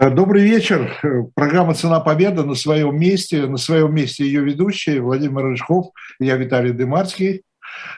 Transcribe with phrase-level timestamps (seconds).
[0.00, 0.96] Добрый вечер.
[1.34, 3.48] Программа «Цена победы» на своем месте.
[3.48, 5.88] На своем месте ее ведущий Владимир Рыжков,
[6.20, 7.42] я Виталий Дымарский.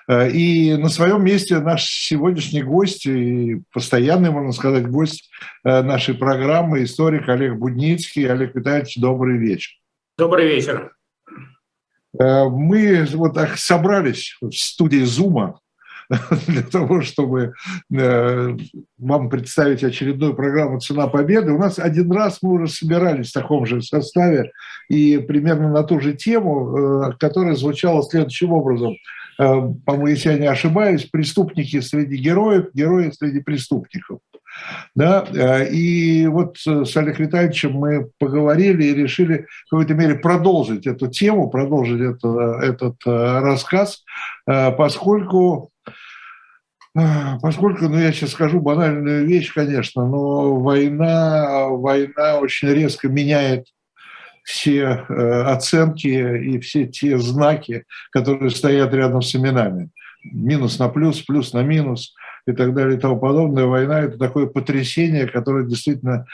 [0.09, 5.31] И на своем месте наш сегодняшний гость и постоянный, можно сказать, гость
[5.63, 8.27] нашей программы, историк Олег Будницкий.
[8.27, 9.73] Олег Витальевич, добрый вечер.
[10.17, 10.93] Добрый вечер.
[12.15, 15.61] Мы вот так собрались в студии Зума
[16.47, 17.55] для того, чтобы
[17.93, 18.57] э,
[18.99, 21.53] вам представить очередную программу «Цена победы».
[21.53, 24.51] У нас один раз мы уже собирались в таком же составе
[24.89, 28.97] и примерно на ту же тему, э, которая звучала следующим образом.
[29.39, 34.19] Э, по-моему, если я не ошибаюсь, преступники среди героев, герои среди преступников.
[34.95, 35.65] Да?
[35.65, 41.51] И вот с Олегом Витальевичем мы поговорили и решили в какой-то мере продолжить эту тему,
[41.51, 44.05] продолжить это, этот рассказ,
[44.45, 45.71] поскольку
[47.41, 53.69] Поскольку, ну, я сейчас скажу банальную вещь, конечно, но война, война очень резко меняет
[54.43, 59.91] все э, оценки и все те знаки, которые стоят рядом с именами.
[60.25, 62.15] Минус на плюс, плюс на минус
[62.47, 63.67] и так далее и тому подобное.
[63.67, 66.27] Война– это такое потрясение, которое действительно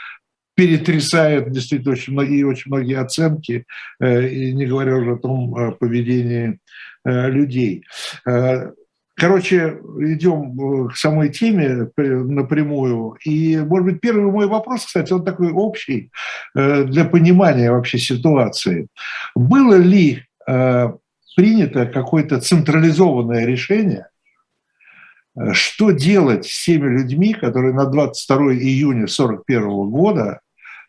[0.55, 3.65] перетрясает действительно очень многие, очень многие оценки,
[3.99, 6.59] э, и не говоря уже о том поведении
[7.05, 7.83] э, людей.
[9.19, 13.17] Короче, идем э, к самой теме напрямую.
[13.25, 16.11] И, может быть, первый мой вопрос, кстати, он такой общий
[16.55, 18.87] э, для понимания вообще ситуации.
[19.33, 20.91] Было ли э,
[21.35, 24.05] принято какое-то централизованное решение,
[25.53, 30.41] что делать с теми людьми, которые на 22 июня 1941 года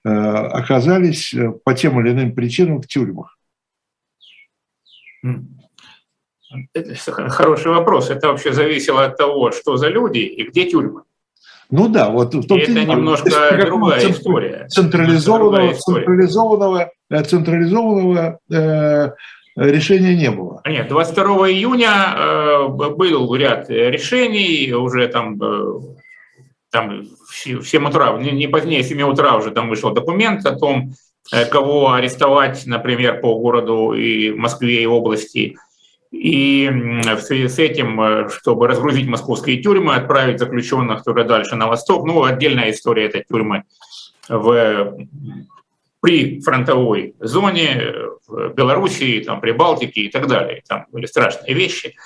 [0.04, 3.36] оказались по тем или иным причинам в тюрьмах?
[6.72, 6.94] Это
[7.28, 8.10] хороший вопрос.
[8.10, 11.02] Это вообще зависело от того, что за люди и где тюрьмы.
[11.70, 13.30] Ну да, вот в том это немножко
[13.66, 14.66] другая история.
[14.68, 19.10] Централизованного, централизованного, э, централизованного э,
[19.58, 20.62] решения не было.
[20.66, 25.80] Нет, 22 июня э, был ряд решений, уже там, э,
[26.70, 30.92] там в 7 утра, не, не позднее 7 утра уже там вышел документ о том,
[31.32, 35.56] э, кого арестовать, например, по городу и Москве и области–
[36.10, 42.06] и в связи с этим, чтобы разгрузить московские тюрьмы, отправить заключенных туда дальше на восток,
[42.06, 43.64] ну, отдельная история этой тюрьмы.
[44.26, 44.96] В
[46.00, 47.94] при фронтовой зоне,
[48.26, 50.62] в Белоруссии, там, при Балтике и так далее.
[50.68, 51.96] Там были страшные вещи.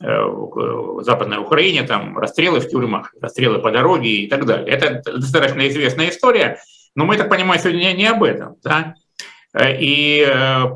[0.00, 4.68] Э, в Западной Украине, там расстрелы в тюрьмах, расстрелы по дороге и так далее.
[4.68, 6.58] Это достаточно известная история,
[6.94, 8.56] но мы, так понимаем, сегодня не об этом.
[8.62, 8.94] Да?
[9.52, 10.26] Э, и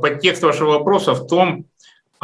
[0.00, 1.66] подтекст вашего вопроса в том,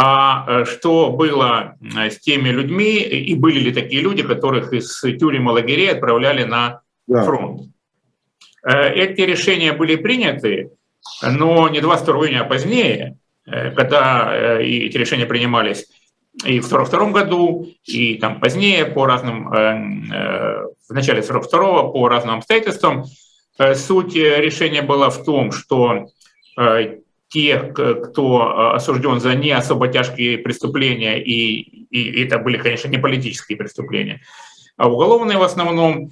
[0.01, 5.01] а э, что было э, с теми людьми, и были ли такие люди, которых из
[5.01, 7.25] тюрем и лагерей отправляли на да.
[7.25, 7.63] фронт.
[8.67, 10.73] Э, эти решения были приняты,
[11.23, 15.87] но не 22 июня, а позднее, когда эти решения принимались
[16.45, 23.05] и в 1942 году, и там позднее по разным, в начале 1942 по разным обстоятельствам.
[23.75, 26.09] Суть решения была в том, что
[27.29, 32.99] тех, кто э, осужден за не особо тяжкие преступления, и, и это были, конечно, не
[32.99, 34.23] политические преступления,
[34.77, 36.11] а уголовные в основном, э,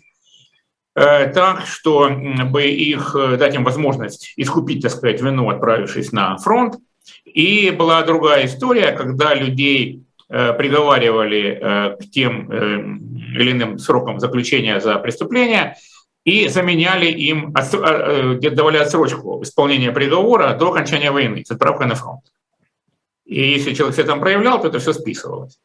[1.34, 2.11] так, что
[2.51, 6.77] бы их э, дать им возможность искупить, так сказать, вину, отправившись на фронт.
[7.25, 15.77] И была другая история, когда людей приговаривали к тем или иным срокам заключения за преступления–
[16.27, 22.25] и заменяли им, э, давали отсрочку исполнения приговора до окончания войны с отправкой на фронт.
[23.25, 25.61] И если человек себя там проявлял, то это все списывалось.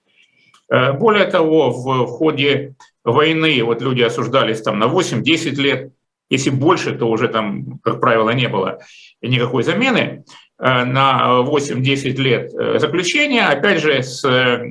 [0.69, 5.91] Э, более того, в ходе войны вот люди осуждались там на 8-10 лет,
[6.29, 8.79] если больше, то уже там, как правило, не было
[9.21, 10.23] никакой замены
[10.59, 14.23] э, на 8-10 лет заключения, опять же, с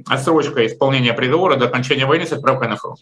[0.07, 3.01] отсрочкой исполнения приговора до окончания войны с отправкой на фронт.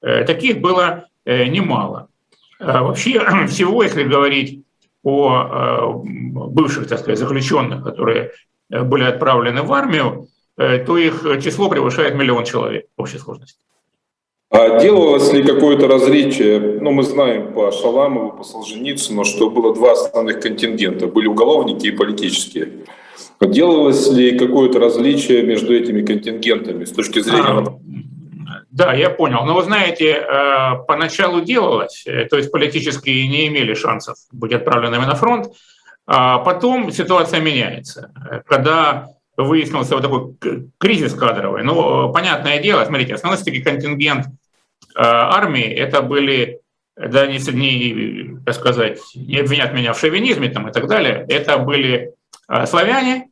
[0.00, 2.08] Таких было Э, немало.
[2.60, 4.64] Вообще всего, если говорить
[5.02, 6.08] о э,
[6.48, 8.30] бывших, так сказать, заключенных, которые
[8.70, 13.60] э, были отправлены в армию, то их число превышает миллион человек в общей сложности.
[14.56, 16.78] А делалось ли какое-то различие?
[16.80, 21.08] Ну, мы знаем по Шаламову, по Солженицыну, что было два основных контингента.
[21.08, 22.68] Были уголовники и политические.
[23.38, 27.66] Делалось ли какое-то различие между этими контингентами с точки зрения...
[28.48, 29.44] А, да, я понял.
[29.44, 35.04] Но вы знаете, э, поначалу делалось, э, то есть политические не имели шансов быть отправленными
[35.04, 35.48] на фронт,
[36.06, 38.10] а потом ситуация меняется.
[38.46, 44.28] Когда выяснился вот такой кризис кадровый, ну, понятное дело, смотрите, основной таки контингент
[44.96, 46.60] армии это были
[46.96, 51.58] да, не, не, так сказать, не обвинят меня в шовинизме там, и так далее, это
[51.58, 52.14] были
[52.64, 53.28] славяне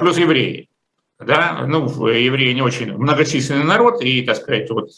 [0.00, 0.68] плюс евреи.
[1.20, 1.64] Да?
[1.66, 4.90] Ну, евреи не очень многочисленный народ, и, так сказать, вот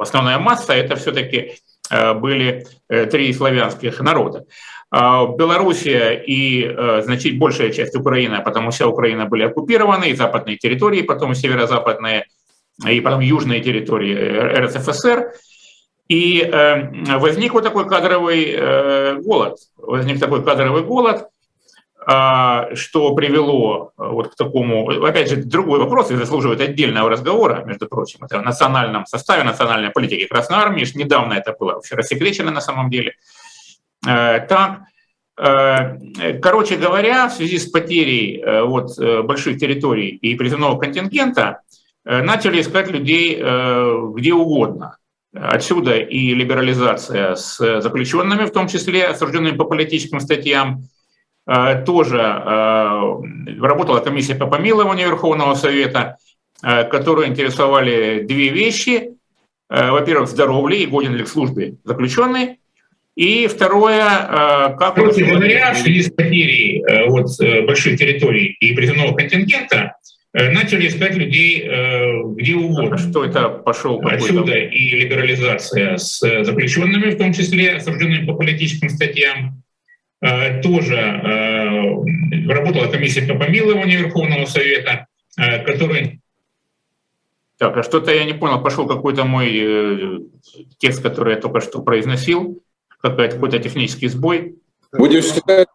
[0.00, 1.56] основная масса– это все-таки
[1.90, 4.46] были три славянских народа.
[4.94, 10.14] А, Белоруссия и э, значит большая часть Украины, потому что вся Украина были оккупированы, и
[10.14, 12.26] западные территории, потом северо-западные,
[12.88, 15.32] и потом южные территории РСФСР.
[16.08, 19.58] И э, возник вот такой кадровый э, голод.
[19.76, 21.28] Возник такой кадровый голод,
[22.04, 27.86] а, что привело вот к такому, опять же, другой вопрос, и заслуживает отдельного разговора, между
[27.86, 32.60] прочим, это в национальном составе национальной политики Красной Армии, недавно это было вообще рассекречено на
[32.60, 33.14] самом деле–
[34.06, 34.80] Э, так,
[35.38, 41.60] э, короче говоря, в связи с потерей э, вот, больших территорий и призывного контингента
[42.04, 44.96] начали искать людей где угодно.
[45.34, 50.82] Отсюда и либерализация с заключенными, в том числе осужденными по политическим статьям.
[51.86, 52.18] Тоже
[53.60, 56.18] работала комиссия по помилованию Верховного Совета,
[56.60, 59.12] которую интересовали две вещи.
[59.68, 62.58] Во-первых, здоров ли и годен ли к службе заключенный,
[63.14, 64.94] и второе, э, как...
[64.94, 69.91] Короче говоря, в связи с потерей э, вот, э, больших территорий и призывного контингента,
[70.32, 71.68] начали искать людей
[72.34, 72.98] где угодно.
[72.98, 79.62] Что это пошел Отсюда и либерализация с заключенными, в том числе осужденными по политическим статьям.
[80.62, 80.96] Тоже
[82.48, 85.06] работала комиссия по помилованию Верховного Совета,
[85.36, 86.20] который
[87.58, 90.28] так, а что-то я не понял, пошел какой-то мой
[90.78, 92.62] текст, который я только что произносил
[93.00, 94.56] какой-то технический сбой.
[94.92, 95.68] Будем считать,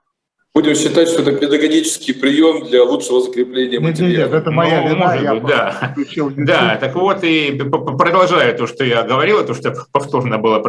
[0.54, 4.30] будем считать, что это педагогический прием для лучшего закрепления материала.
[4.30, 5.96] Нет, это моя ну, вина, я быть, да.
[6.38, 10.64] да, так вот и продолжая то, что я говорил, то, что повторно было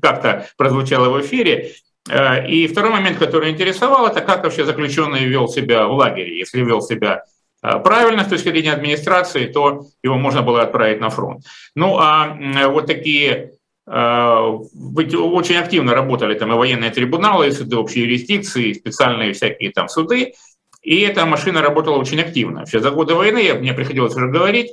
[0.00, 1.74] как-то прозвучало в эфире.
[2.08, 6.38] Э, и второй момент, который интересовал, это как вообще заключенный вел себя в лагере.
[6.38, 7.22] Если вел себя
[7.62, 11.44] э, правильно с точки зрения администрации, то его можно было отправить на фронт.
[11.74, 12.36] Ну а
[12.68, 13.52] вот такие
[13.88, 19.88] очень активно работали там и военные трибуналы, и суды общей юрисдикции, и специальные всякие там
[19.88, 20.34] суды,
[20.82, 22.60] и эта машина работала очень активно.
[22.60, 24.70] Вообще за годы войны, мне приходилось уже говорить,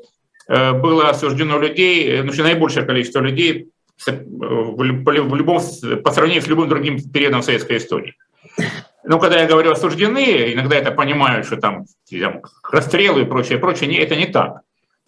[0.47, 3.69] э, было осуждено людей, ну, наибольшее количество людей
[4.05, 5.61] в любом,
[6.03, 8.15] по сравнению с любым другим периодом советской истории.
[9.05, 13.89] Но когда я говорю осуждены, иногда это понимают, что там, там расстрелы и прочее, прочее,
[13.89, 14.61] не, это не так.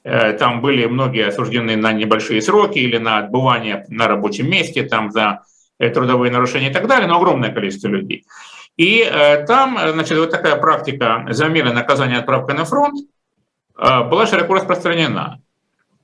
[0.07, 5.12] Э, там были многие осуждены на небольшие сроки или на отбывание на рабочем месте, там
[5.12, 5.42] за
[5.80, 8.25] э, трудовые нарушения и так далее, но огромное количество людей.
[8.77, 13.06] И э, там, значит, вот такая практика замера наказания отправка на фронт
[13.75, 15.39] была широко распространена.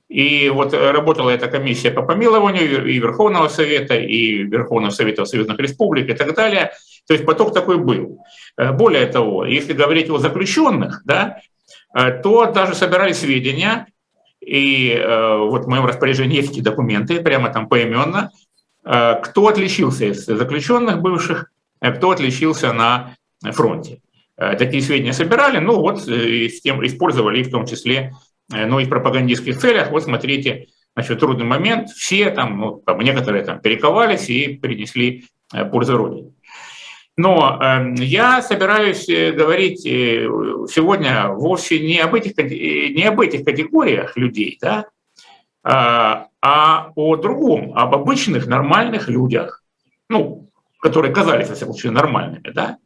[0.08, 6.08] И вот работала эта комиссия по помилованию и Верховного Совета, и Верховного Совета Союзных Республик
[6.08, 6.70] и так далее.
[7.08, 8.20] То есть поток такой был.
[8.56, 11.40] Более того, если говорить о заключенных, да,
[12.22, 13.88] то даже собирали сведения
[14.44, 18.30] и э, вот в моем распоряжении есть эти документы, прямо там поименно,
[18.84, 21.50] э, кто отличился из заключенных бывших,
[21.80, 24.00] э, кто отличился на фронте.
[24.36, 28.14] Такие сведения собирали, ну вот и с тем использовали в том числе,
[28.48, 29.92] ну и в пропагандистских целях.
[29.92, 35.26] Вот смотрите, значит, трудный момент, все там, ну, там некоторые там перековались и принесли
[35.70, 36.32] пользу Родине.
[37.16, 40.26] Но э, я собираюсь э, говорить э,
[40.68, 44.86] сегодня вовсе не об этих, не об этих категориях людей, да,
[45.62, 49.62] а, а о другом, об обычных нормальных людях,
[50.08, 52.78] ну, которые казались, во всяком случае, нормальными, да,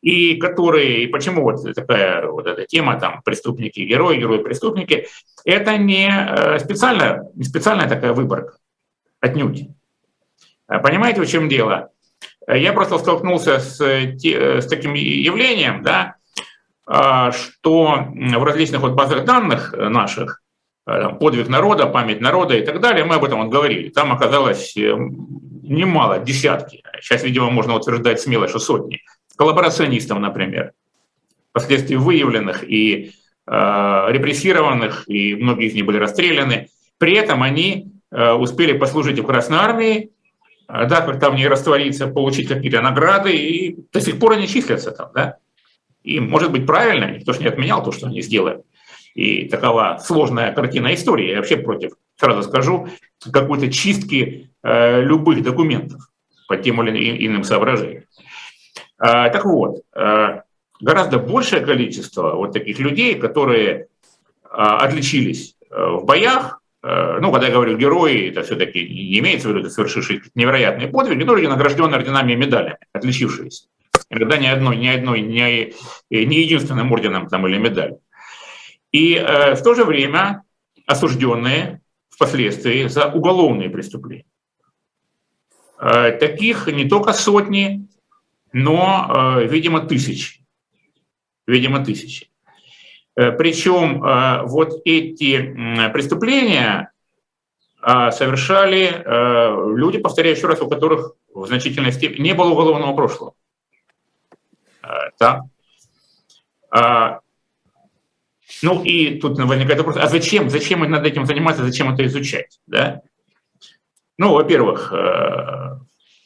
[0.00, 5.06] и которые, и почему вот такая вот эта тема, там, преступники, герои, герои-преступники,
[5.44, 8.56] это не специальная, не специальная такая выборка,
[9.20, 9.68] отнюдь.
[10.66, 11.91] Понимаете, в чем дело?
[12.48, 16.16] Я просто столкнулся с, с таким явлением, да,
[16.86, 20.42] а, что в различных вот базах данных наших,
[20.86, 23.88] э, подвиг народа, память народа и так далее, мы об этом вот говорили.
[23.90, 24.94] Там оказалось э,
[25.62, 29.00] немало, десятки, сейчас, видимо, можно утверждать смело, что сотни,
[29.36, 30.72] коллаборационистов, например,
[31.50, 33.12] впоследствии выявленных и
[33.46, 36.68] э, репрессированных, и многие из них были расстреляны.
[36.98, 40.12] При этом они э, успели послужить в Красной Армии, а,
[40.72, 45.10] да, как там не раствориться, получить какие-то награды, и до сих пор они числятся там,
[45.14, 45.36] да.
[46.02, 48.62] И, может быть, правильно, никто же не отменял то, что они сделали.
[49.14, 51.30] И такова сложная картина истории.
[51.30, 52.88] Я вообще против, сразу скажу,
[53.30, 56.10] какой-то чистки э, любых документов
[56.48, 58.04] по тем или иным соображениям.
[58.98, 60.40] Э, так вот, э,
[60.80, 63.86] гораздо большее количество вот таких людей, которые э,
[64.46, 70.22] отличились в боях, ну, когда я говорю герои, это все-таки не имеется в виду, совершившие
[70.34, 73.66] невероятные подвиги, но люди награжденные орденами и медалями, отличившиеся.
[74.10, 75.74] Иногда ни одной, ни одной, ни,
[76.10, 78.00] ни единственным орденом там, или медалью.
[78.92, 80.44] И э, в то же время
[80.86, 84.26] осужденные впоследствии за уголовные преступления.
[85.80, 87.88] Э, таких не только сотни,
[88.52, 90.44] но, э, видимо, тысячи.
[91.46, 92.28] Видимо, тысячи.
[93.14, 95.38] Э, Причем э, вот эти
[95.92, 96.90] преступления
[97.82, 99.02] э, совершали
[99.76, 103.34] люди, повторяю еще раз, у которых в значительной степени не было уголовного прошлого.
[105.18, 105.42] Да?
[108.62, 112.60] Ну и тут возникает вопрос, а зачем, зачем над этим заниматься, зачем это изучать?
[112.66, 113.02] Да?
[114.18, 114.92] Ну, во-первых,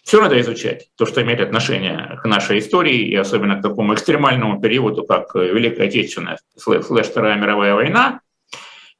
[0.06, 4.60] все надо изучать, то, что имеет отношение к нашей истории, и особенно к такому экстремальному
[4.60, 8.20] периоду, как Великая Отечественная слэш Вторая мировая война.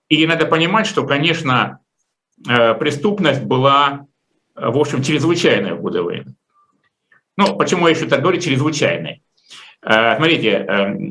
[0.09, 1.79] И надо понимать, что, конечно,
[2.49, 4.07] э, преступность была,
[4.57, 6.35] в общем, чрезвычайная в годы войны.
[7.37, 9.23] Ну, почему я еще так говорю, чрезвычайной?
[9.83, 10.67] Э, смотрите,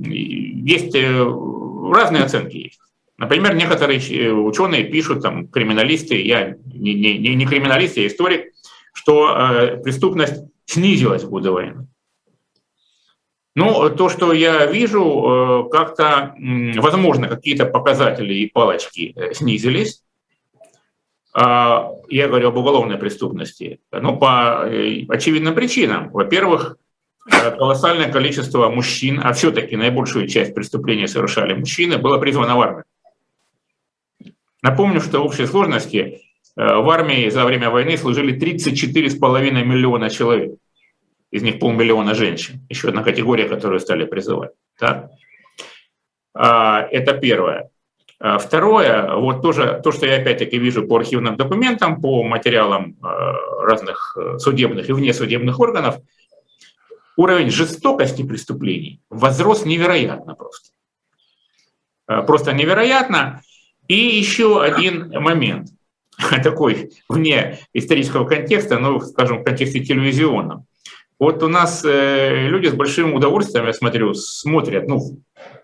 [0.09, 2.73] есть разные оценки.
[3.17, 8.51] Например, некоторые ученые пишут, там, криминалисты, я не, не, не криминалист, я историк,
[8.95, 11.87] что э, преступность снизилась в годы войны.
[13.55, 16.35] Ну, то, что я вижу, э, как-то,
[16.75, 20.01] возможно, какие-то показатели и палочки э, снизились.
[21.33, 23.79] Э, я говорю об уголовной преступности.
[23.91, 26.09] Ну, по очевидным причинам.
[26.11, 26.77] Во-первых,
[27.29, 32.85] колоссальное количество мужчин, а все-таки наибольшую часть преступлений совершали мужчины, было призвано в армию.
[34.61, 36.24] Напомню, что в общей сложности
[36.55, 40.57] в армии за время войны служили 34,5 миллиона человек.
[41.31, 42.65] Из них полмиллиона женщин.
[42.69, 44.51] Еще одна категория, которую стали призывать.
[44.79, 45.09] Да?
[46.33, 47.69] Это первое.
[48.19, 53.63] А второе, вот тоже то, что я опять-таки вижу по архивным документам, по материалам э,
[53.63, 55.97] разных судебных и внесудебных органов–
[57.15, 60.69] уровень жестокости преступлений возрос невероятно просто.
[62.07, 63.41] Э, просто невероятно.
[63.87, 65.69] И еще один момент,
[66.43, 70.65] такой вне исторического контекста, но, скажем, в контексте телевизионном.
[71.17, 75.01] Вот у нас э, люди с большим удовольствием, я смотрю, смотрят, ну,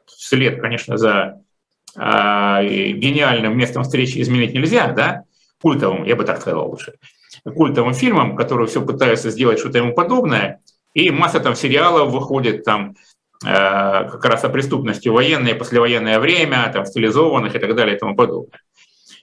[0.05, 1.41] вслед, конечно, за
[1.98, 2.00] э,
[2.93, 5.24] гениальным местом встречи изменить нельзя, да,
[5.62, 6.93] культовым, я бы так сказал лучше,
[7.43, 10.62] культовым фильмом, который все пытается сделать что-то ему подобное,
[10.93, 12.96] и масса там сериалов выходит там
[13.46, 18.15] э, как раз о преступности военное послевоенное время, там стилизованных и так далее и тому
[18.15, 18.60] подобное.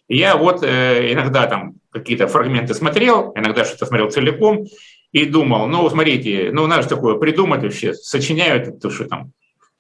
[0.09, 4.67] Я вот э, иногда там какие-то фрагменты смотрел, иногда что-то смотрел целиком
[5.13, 9.33] и думал, ну, смотрите, ну, надо же такое придумать вообще, сочиняют то, что там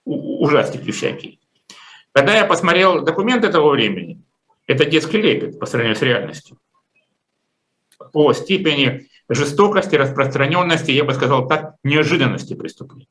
[0.04, 1.38] ужастики всякие.
[2.12, 4.20] Когда я посмотрел документы того времени,
[4.66, 6.58] это детский лепет по сравнению с реальностью.
[8.12, 13.08] По степени жестокости, распространенности, я бы сказал так, неожиданности преступлений.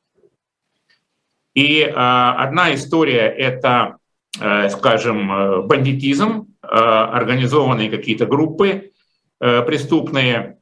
[1.54, 3.96] И э, одна история– это,
[4.40, 8.92] э, скажем, э, бандитизм, организованные какие-то группы
[9.40, 10.58] э, преступные.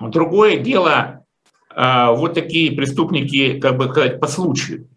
[0.00, 1.24] Другое дело
[1.74, 4.88] э, вот такие преступники, как бы сказать, по случаю.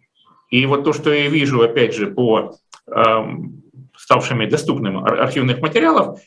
[0.49, 2.55] И вот то, что я вижу, опять же, по
[2.87, 3.01] э,
[3.95, 6.19] ставшими доступным архивных материалов,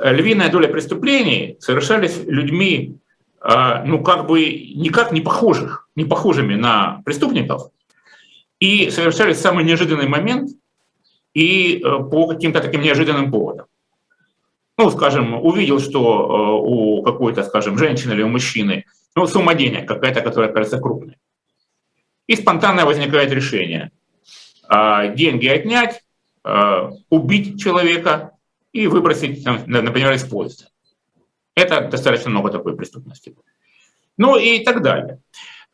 [0.00, 2.96] львиная доля преступлений совершались людьми
[3.84, 4.44] ну, как бы
[4.74, 7.70] никак не похожих, не похожими на преступников,
[8.58, 10.50] и совершали самый неожиданный момент
[11.38, 11.80] и э,
[12.10, 13.66] по каким-то таким неожиданным поводам.
[14.76, 19.86] Ну, скажем, увидел, что э, у какой-то, скажем, женщины или у мужчины, ну, сумма денег
[19.86, 21.16] какая-то, которая кажется крупной.
[22.26, 23.90] И спонтанно возникает решение
[24.68, 26.02] а, деньги отнять,
[26.42, 28.32] а, убить человека
[28.72, 30.64] и выбросить, например, из поезда.
[31.54, 33.34] Это достаточно много такой преступности.
[34.16, 35.20] Ну и так далее.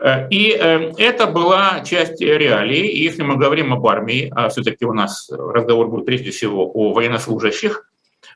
[0.01, 2.87] Э, и э, это была часть реалий.
[2.87, 6.93] И если мы говорим об армии, а все-таки у нас разговор будет прежде всего о
[6.93, 7.91] военнослужащих,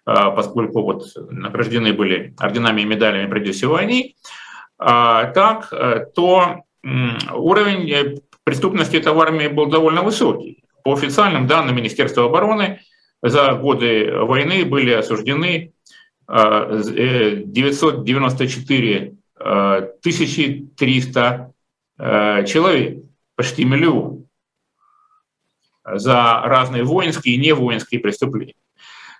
[0.07, 4.17] э, поскольку вот награждены были орденами и медалями прежде всего они,
[4.81, 5.73] так,
[6.15, 6.62] то
[7.35, 10.62] уровень преступности этой в армии был довольно высокий.
[10.85, 12.79] По официальным данным Министерства обороны
[13.21, 15.73] за годы войны были осуждены
[16.29, 19.15] 994
[19.49, 21.52] 1300
[22.47, 22.99] человек,
[23.35, 24.26] почти миллион,
[25.85, 28.55] за разные воинские и невоинские преступления.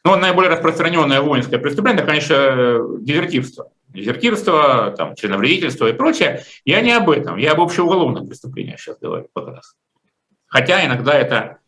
[0.05, 3.71] Но наиболее распространенное воинское преступление, это, конечно, дезертирство.
[3.89, 6.43] Дезертирство, там, членовредительство и прочее.
[6.65, 9.77] Я не об этом, я об общеуголовном преступлении сейчас говорю как раз.
[10.47, 11.59] Хотя иногда это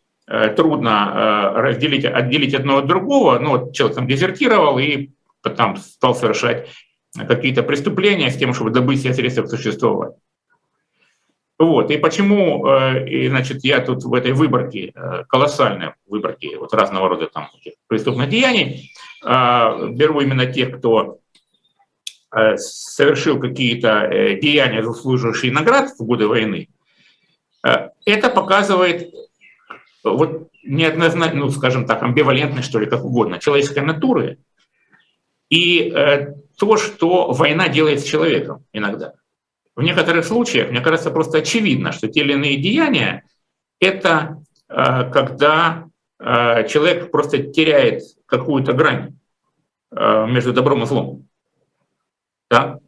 [0.54, 3.38] трудно разделить, отделить одно от другого.
[3.38, 5.10] Ну, вот человек там дезертировал и
[5.42, 6.68] потом стал совершать
[7.16, 10.16] какие-то преступления с тем, чтобы добыть себе средства к существованию.
[11.58, 11.90] Вот.
[11.90, 12.66] И почему,
[13.06, 14.94] и, значит, я тут в этой выборке,
[15.28, 17.48] колоссальной выборке вот разного рода там
[17.86, 21.20] преступных деяний, беру именно тех, кто
[22.32, 26.68] Э, совершил какие-то э, деяния, заслуживающие наград в годы войны,
[27.66, 29.12] э, это показывает
[30.04, 34.38] вот неоднозначно, ну, скажем так, амбивалентность, что ли, как угодно, человеческой натуры
[35.48, 35.92] и
[36.60, 39.14] то, что война делает с человеком иногда.
[39.74, 43.24] В некоторых случаях, мне кажется, просто очевидно, что те или иные деяния–
[43.80, 45.86] это когда
[46.18, 49.16] человек просто теряет какую-то грань
[49.90, 51.30] между добром и злом
[52.50, 52.80] да?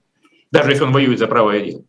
[0.50, 1.85] даже если он воюет за правое дело.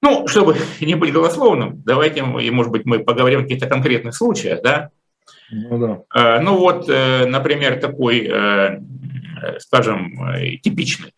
[0.00, 4.62] Ну, чтобы не быть голословным, давайте, и, может быть, мы поговорим о каких-то конкретных случаях,
[4.62, 4.90] да?
[5.52, 6.40] Ну, да.
[6.40, 8.80] Ну вот, э, например, такой, э,
[9.58, 10.18] скажем,
[10.62, 11.12] типичный.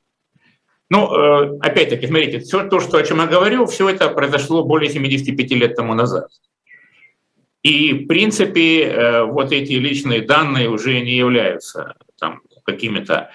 [0.90, 4.90] Ну, э, опять-таки, смотрите, все то, что, о чем я говорю, все это произошло более
[4.90, 6.28] 75 лет тому назад.
[7.62, 13.30] И, в принципе, вот эти личные данные уже не являются там, какими-то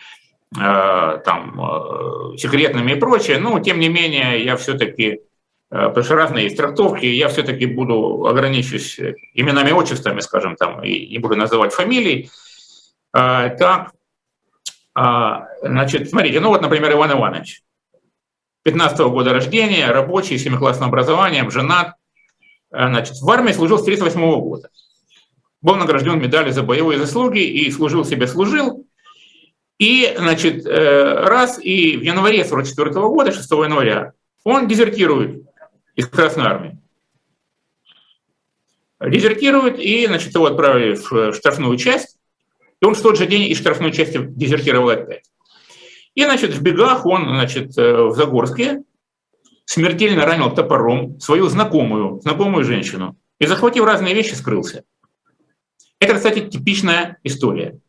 [0.57, 5.19] Э, там, э, секретными и прочее, но тем не менее я все-таки, э,
[5.69, 8.99] потому что разные есть трактовки, я все-таки буду ограничусь
[9.35, 12.31] именами, отчествами, скажем, там, и не буду называть фамилий.
[13.11, 13.91] Так,
[15.61, 17.63] значит, смотрите, ну вот, например, Иван Иванович,
[18.63, 21.93] 15 -го года рождения, рабочий, с семиклассным образованием, женат,
[22.69, 24.69] значит, в армии служил с 38 -го года.
[25.61, 28.85] Был награжден медалью за боевые заслуги и служил себе, служил,
[29.79, 34.11] и, значит, э, раз, и в январе 44 года, 6 января,
[34.43, 35.43] он дезертирует
[35.95, 36.77] из Красной Армии.
[38.99, 42.18] Дезертирует, и, значит, его отправили в штрафную часть,
[42.81, 45.23] и он в тот же день из штрафной части дезертировал опять.
[46.15, 48.83] И, значит, в бегах он, значит, э, в Загорске
[49.65, 54.83] смертельно ранил топором свою знакомую, знакомую женщину, и, захватив разные вещи, скрылся.
[55.99, 57.79] Это, кстати, типичная история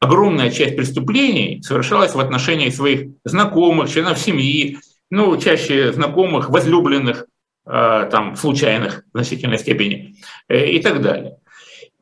[0.00, 4.78] огромная часть преступлений совершалась в отношении своих знакомых, членов семьи,
[5.10, 7.26] ну, чаще знакомых, возлюбленных,
[7.66, 10.16] э, там, случайных в значительной степени
[10.48, 11.36] э, и так далее.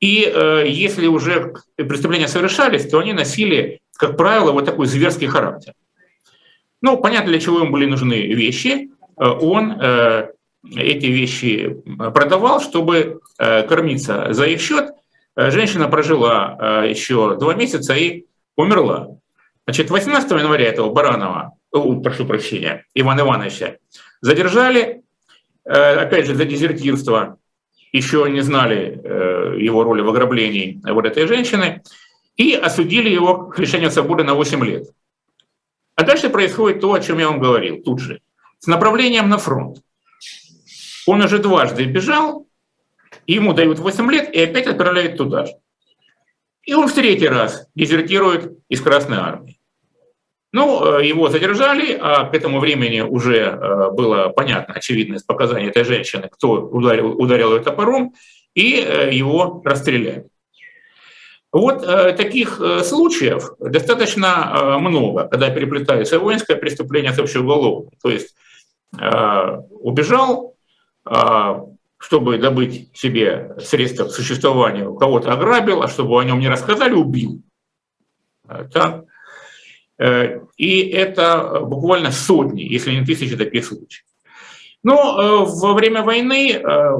[0.00, 5.74] И э, если уже преступления совершались, то они носили, как правило, вот такой зверский характер.
[6.80, 8.90] Ну, понятно, для чего им были нужны вещи.
[9.16, 9.80] Он
[10.76, 11.76] эти вещи
[12.14, 14.90] продавал, чтобы кормиться за их счет–
[15.38, 18.24] Э, женщина прожила э, еще два месяца и
[18.56, 19.18] умерла.
[19.66, 23.76] Значит, 18 января этого Баранова, о, прошу прощения, Ивана Ивановича,
[24.20, 25.02] задержали,
[25.64, 27.38] э, опять же, за дезертирство,
[27.92, 29.00] еще не знали
[29.60, 31.82] его роли в ограблении вот этой женщины,
[32.36, 34.84] и осудили его к лишению свободы на 8 лет.
[35.96, 38.20] А дальше происходит то, о чем я вам говорил тут же,
[38.60, 39.82] с направлением на фронт.
[41.06, 42.46] Он уже дважды бежал,
[43.26, 45.52] ему дают 8 лет и опять отправляют туда же.
[46.62, 49.57] И он в третий раз дезертирует из Красной Армии.
[50.58, 55.68] Ну, э, его задержали, а к этому времени уже э, было понятно, очевидно из показаний
[55.68, 58.12] этой женщины, кто ударил, ударил ее топором,
[58.54, 60.26] и э, его расстреляли.
[61.52, 67.90] Вот таких случаев достаточно много, когда переплетается воинское преступление с общеуголовным.
[68.02, 68.34] То есть
[69.70, 70.56] убежал,
[71.96, 77.40] чтобы добыть себе средства к существованию, кого-то ограбил, а чтобы о нем не рассказали, убил.
[78.46, 79.07] Так?
[79.98, 84.04] Э, и это буквально сотни, если не тысячи таких случаев.
[84.82, 86.90] Но э, во время войны э,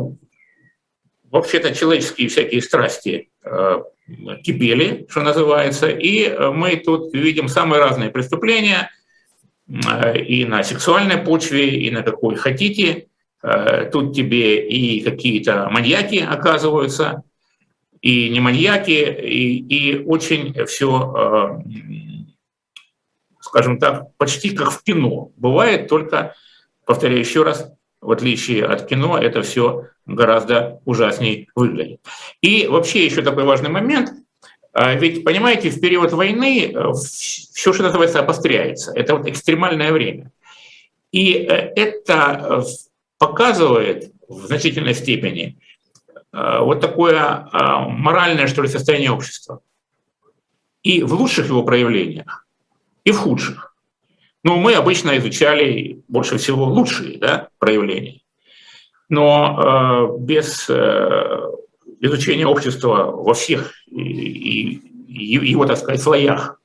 [1.30, 3.30] вообще-то человеческие всякие страсти
[4.42, 8.90] кипели, что называется, и мы тут видим самые разные преступления
[9.66, 13.06] и на сексуальной почве, и на какой хотите.
[13.92, 17.22] Тут тебе и какие-то маньяки оказываются,
[18.02, 21.62] и не маньяки, и, и очень все,
[23.58, 25.32] скажем так, почти как в кино.
[25.36, 26.36] Бывает только,
[26.84, 32.00] повторяю еще раз, в отличие от кино, это все гораздо ужаснее выглядит.
[32.40, 34.10] И вообще еще такой важный момент.
[34.74, 38.92] Э, ведь, понимаете, в период войны все, что называется, обостряется.
[38.94, 40.30] Это вот экстремальное время.
[41.10, 42.64] И это
[43.18, 45.58] показывает в значительной степени
[46.32, 49.62] э, вот такое э, моральное, что ли, состояние общества.
[50.84, 52.44] И в лучших его проявлениях,
[53.08, 53.74] и в худших.
[54.44, 58.20] Но мы обычно изучали больше всего лучшие да, проявления.
[59.08, 61.40] Но э, без э,
[62.00, 66.60] изучения общества во всех и, и, его, так сказать, слоях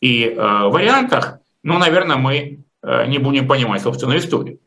[0.00, 4.58] и э, вариантах, ну, наверное, мы э, не будем понимать собственную историю.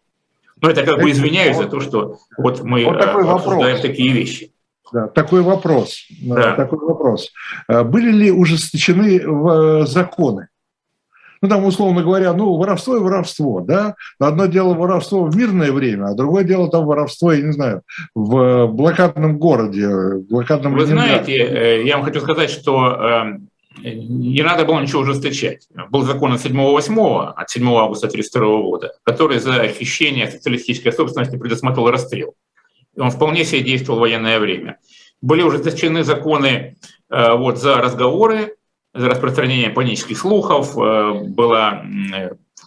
[0.62, 3.82] Но это как бы извиняюсь за то, что вот мы вот такой обсуждаем вопрос.
[3.82, 4.52] такие вещи.
[4.94, 6.06] Да, такой вопрос.
[6.22, 6.56] Да.
[6.56, 7.32] Такой вопрос.
[7.68, 10.50] Были ли ужесточены законы?
[11.46, 16.08] Ну там, условно говоря, ну, воровство и воровство, да, одно дело воровство в мирное время,
[16.08, 17.84] а другое дело там воровство, я не знаю,
[18.16, 23.38] в блокадном городе, в блокадном Вы знаете, э, я вам хочу сказать, что
[23.84, 25.68] э, не надо было ничего ужесточать.
[25.92, 31.92] Был закон от 7-8, от 7 августа 1932 года, который за хищение социалистической собственности предусматривал
[31.92, 32.34] расстрел.
[32.96, 34.80] И он вполне себе действовал в военное время.
[35.22, 36.78] Были ужесточены законы
[37.12, 38.56] э, вот, за разговоры,
[38.96, 41.84] распространение панических слухов, э, была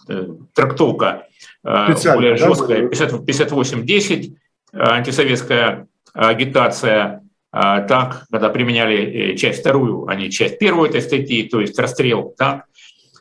[0.07, 1.27] э, трактовка
[1.63, 4.35] э, более жесткая, 58-10,
[4.71, 11.79] антисоветская агитация, так, когда применяли часть вторую, а не часть первую этой статьи, то есть
[11.79, 12.65] расстрел, так,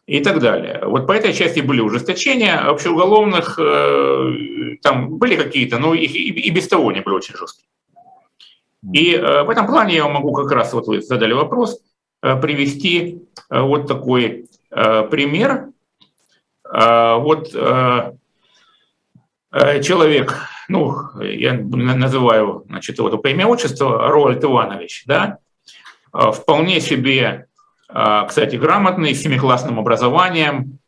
[0.06, 0.82] и так далее.
[0.84, 3.58] Вот по этой части были ужесточения, общеуголовных
[4.82, 7.68] там были какие-то, но их и без того они были очень жесткие.
[8.92, 11.80] И в этом плане я могу как раз, вот вы задали вопрос,
[12.20, 15.70] привести э, вот такой э, пример.
[16.70, 17.50] Вот
[19.82, 20.36] человек,
[20.68, 25.38] ну, я называю, значит, его только имя, отчество, Роальд Иванович, да,
[26.12, 27.46] вполне себе,
[27.88, 30.78] кстати, грамотный, с семиклассным образованием,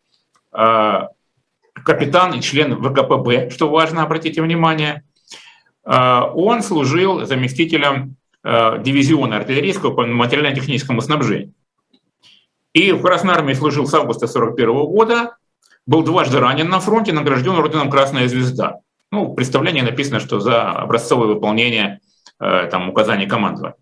[0.50, 5.02] капитан и член ВКПБ, что важно, обратите внимание,
[5.82, 11.52] он служил заместителем Э, дивизиона артиллерийского по материально-техническому снабжению.
[12.72, 15.36] И в Красной Армии служил с августа 1941 года,
[15.86, 18.78] был дважды ранен на фронте, награжден орденом «Красная звезда».
[19.10, 22.00] Ну, в представлении написано, что за образцовое выполнение
[22.38, 23.76] э, там, указаний командования.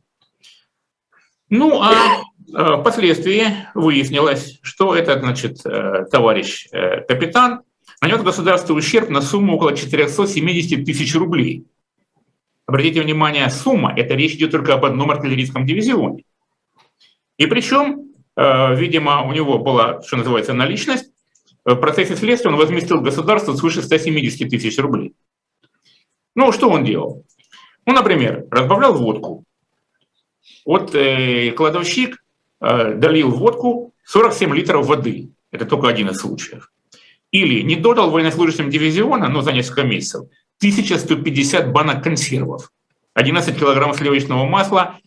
[1.51, 3.45] Ну, а э, впоследствии
[3.75, 5.63] выяснилось, что этот, значит,
[6.11, 6.69] товарищ
[7.07, 7.61] капитан
[8.01, 11.67] нанес государству ущерб на сумму около 470 тысяч рублей–
[12.69, 16.25] Обратите внимание, сумма, это речь идет только об одном артиллерийском дивизионе.
[17.39, 21.11] И причем, э, видимо, у него была, что называется, наличность.
[21.65, 25.15] В процессе следствия он возместил государству свыше 170 тысяч рублей.
[26.35, 27.25] Ну, что он делал?
[27.87, 29.45] Ну, например, разбавлял водку.
[30.67, 32.23] Вот э, кладовщик
[32.61, 35.31] э, долил водку 47 литров воды.
[35.53, 36.71] Это только один из случаев.
[37.31, 40.27] Или не додал военнослужащим дивизиона, но за несколько месяцев,
[40.59, 42.73] 1150 банок консервов,
[43.15, 44.99] 11 килограммов сливочного масла.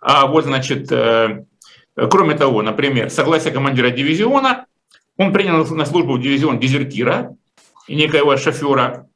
[0.00, 1.44] А вот, значит, э,
[1.94, 4.66] кроме того, например, согласие командира дивизиона,
[5.16, 7.36] он принял на службу в дивизион дезертира,
[7.88, 9.08] некоего шофера,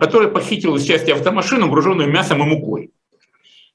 [0.00, 2.90] который похитил из части автомашину, груженную мясом и мукой.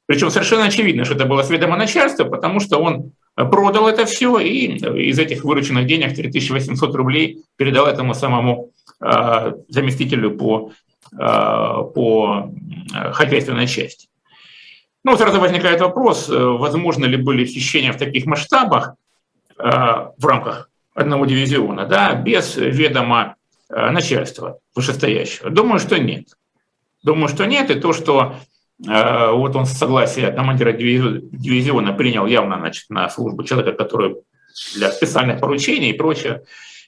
[0.06, 4.75] Причем совершенно очевидно, что это было сведомо начальство, потому что он продал это все и
[4.75, 10.71] из этих вырученных денег 3800 рублей передал этому самому э, заместителю по
[11.17, 12.52] по
[12.93, 14.08] э, хозяйственной части.
[15.04, 18.95] Ну, сразу возникает вопрос, э, возможно ли были хищения в таких масштабах
[19.58, 23.36] в рамках одного дивизиона, да, без ведома
[23.69, 25.52] начальства вышестоящего.
[25.52, 26.30] Думаю, что нет.
[27.04, 28.38] Думаю, что нет, и то, что
[28.80, 34.15] вот он с согласия командира дивизиона принял явно значит, на службу человека, который
[34.74, 36.41] для специальных поручений и прочее,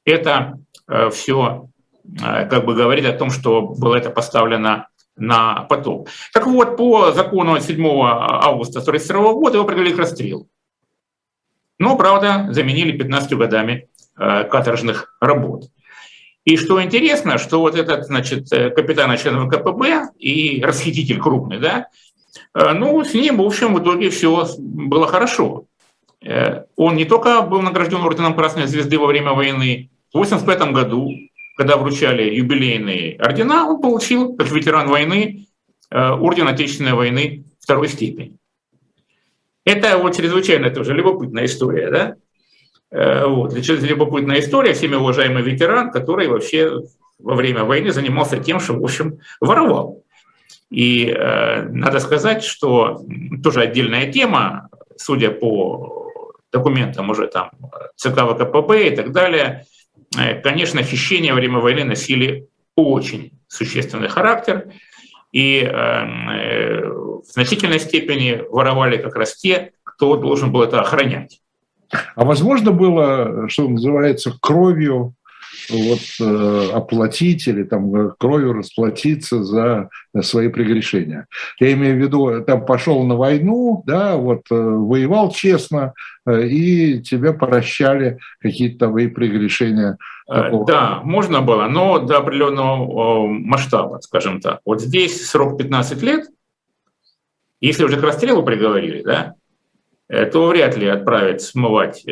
[0.03, 0.57] это
[1.11, 1.72] все Э,
[2.19, 6.05] как бы говорит о том, что было это поставлено на потом.
[6.33, 10.47] Так вот, по закону 7 августа 1942 года его привели к расстрелу.
[11.79, 15.65] Но, правда, заменили 15 годами э, каторжных работ.
[16.45, 21.87] И что интересно, что вот этот, значит, э, капитан член ВКПБ и расхититель крупный, да,
[22.55, 25.65] ну, с ним, в общем, в итоге все было хорошо.
[26.75, 31.11] Он не только был награжден орденом Красной Звезды во время войны, в 1985 году
[31.55, 35.47] когда вручали юбилейные ордена, он получил, как ветеран войны,
[35.91, 38.37] э, орден Отечественной войны второй степени.
[39.65, 42.15] Это вот чрезвычайно тоже любопытная история, да?
[42.91, 43.53] Э, вот.
[43.53, 46.81] Любопытная история, всеми уважаемый ветеран, который вообще
[47.19, 50.03] во время войны занимался тем, что, в общем, воровал.
[50.69, 53.05] И э, надо сказать, что
[53.43, 56.11] тоже отдельная тема, судя по
[56.51, 57.51] документам уже там
[57.95, 59.65] ЦК ВКПБ и так далее,
[60.43, 64.71] конечно, хищения во время войны носили очень существенный характер,
[65.31, 71.41] и э, э, в значительной степени воровали как раз те, кто должен был это охранять.
[72.15, 75.15] А возможно было, что называется, кровью
[75.69, 79.89] вот, э, оплатить или там э, кровью расплатиться за
[80.21, 81.27] свои прегрешения.
[81.59, 85.93] Я имею в виду, там пошел на войну, да, вот воевал честно,
[86.29, 89.97] и тебе прощали какие-то твои прегрешения.
[90.27, 90.65] Такого.
[90.65, 94.59] Да, можно было, но до определенного масштаба, скажем так.
[94.65, 96.27] Вот здесь срок 15 лет,
[97.59, 99.35] если уже к расстрелу приговорили, да,
[100.07, 102.05] то вряд ли отправят смывать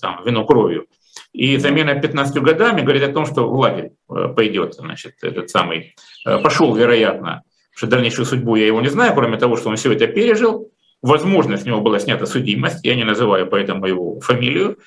[0.00, 0.86] там, вину кровью.
[1.34, 5.96] И замена 15 годами говорит о том, что в лагерь э, пойдет, значит, этот самый,
[6.24, 7.42] э, пошел, вероятно,
[7.74, 10.70] что дальнейшую судьбу я его не знаю, кроме того, что он все это пережил.
[11.02, 14.78] Возможно, с него была снята судимость, я не называю поэтому его фамилию.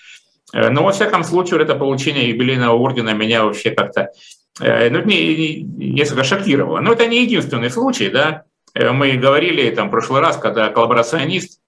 [0.53, 4.09] Э, но, во всяком случае, это получение юбилейного ордена меня вообще как-то
[4.59, 6.79] ну, несколько шокировало.
[6.79, 8.43] Но это не единственный случай, да.
[8.73, 11.59] Мы говорили там в прошлый раз, когда коллаборационист,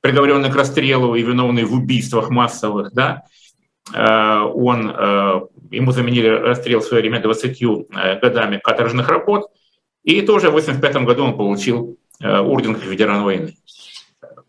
[0.00, 3.24] приговоренный к расстрелу и виновный в убийствах массовых, да,
[3.94, 9.50] он, э, ему заменили расстрел в свое время 20 э, годами каторжных работ,
[10.02, 13.56] и тоже в 1985 году он получил орден как ветеран войны.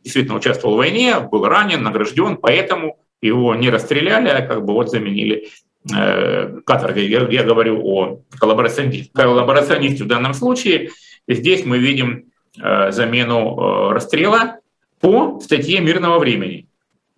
[0.04, 4.90] Действительно участвовал в войне, был ранен, награжден, поэтому его не расстреляли, а как бы вот
[4.90, 5.50] заменили
[5.84, 7.08] каторгой.
[7.08, 9.12] Я, я говорю о коллаборационисте.
[9.14, 10.92] коллаборационисте в данном случае.
[11.28, 14.60] Здесь мы видим замену расстрела
[15.02, 16.70] по статье мирного времени.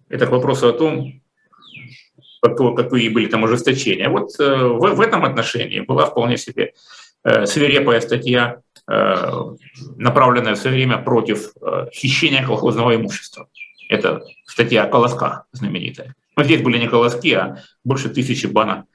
[0.08, 1.19] Это к вопросу о том,
[2.42, 4.10] какие были там ужесточения.
[4.10, 6.74] Вот э, в, в этом отношении была вполне себе
[7.24, 9.32] э, свирепая статья, э,
[9.98, 11.54] направленная в свое время против
[11.94, 13.48] хищения колхозного имущества.
[13.90, 16.16] Это статья о колосках знаменитая.
[16.36, 18.86] Но здесь были не колоски, а больше тысячи банок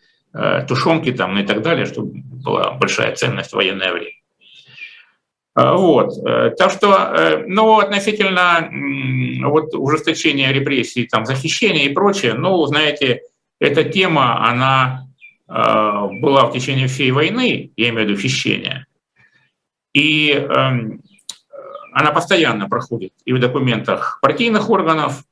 [0.66, 4.16] тушенки там ну и так далее, что была большая ценность в военное время.
[5.54, 6.14] Вот.
[6.58, 8.68] Так что, ну, относительно
[9.48, 13.22] вот, ужесточения репрессий, там, захищения и прочее, ну, знаете,
[13.60, 15.06] эта тема, она
[15.48, 15.52] э,
[16.20, 18.86] была в течение всей войны, я имею в виду хищение,
[19.92, 20.46] и э,
[21.92, 25.22] она постоянно проходит и в документах партийных органов,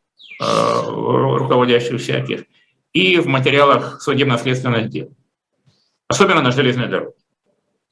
[0.40, 0.44] э,
[0.88, 2.44] руководящих всяких,
[2.92, 5.12] и в материалах судебно-следственных дел,
[6.08, 7.14] особенно на железной дороге.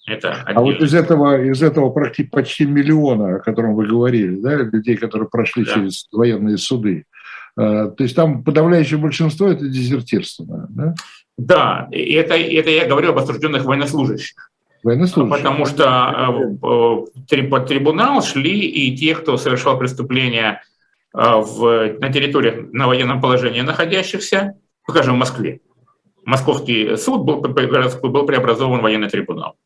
[0.07, 4.97] Это а вот из этого, из этого почти миллиона, о котором вы говорили, да, людей,
[4.97, 5.75] которые прошли да.
[5.75, 7.05] через военные суды,
[7.57, 10.47] то есть там подавляющее большинство– это дезертирство.
[10.71, 10.95] Да,
[11.37, 14.51] да это, это я говорю об осужденных военнослужащих.
[14.83, 15.37] Военнослужащих.
[15.37, 20.63] Потому что э, под трибунал шли и те, кто совершал преступления
[21.15, 24.55] э, в, на территории на военном положении находящихся,
[24.89, 25.61] скажем, в Москве.
[26.25, 29.57] Московский суд был, был преобразован в военный трибунал.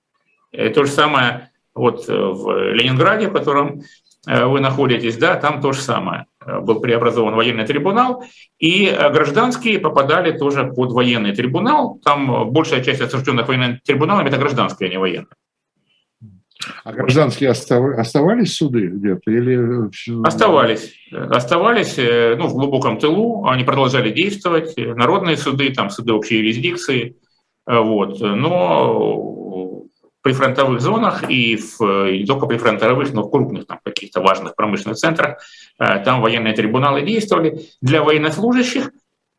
[0.52, 3.82] То же самое вот в Ленинграде, в котором
[4.24, 6.26] вы находитесь, да, там то же самое.
[6.46, 8.24] Э, был преобразован военный трибунал,
[8.58, 11.98] и э, гражданские попадали тоже под военный трибунал.
[12.04, 15.34] Там большая часть осужденных военным трибуналом– это гражданские, а не военные.
[16.84, 19.90] А гражданские оставались суды где-то или
[20.24, 26.38] оставались, оставались, э, ну в глубоком тылу, они продолжали действовать, народные суды, там суды общей
[26.38, 27.16] юрисдикции,
[27.66, 29.43] вот, но
[30.24, 34.96] прифронтовых зонах и, в, и не только прифронтовых, но в крупных там, каких-то важных промышленных
[34.96, 35.36] центрах,
[35.78, 38.90] э, там военные трибуналы действовали для военнослужащих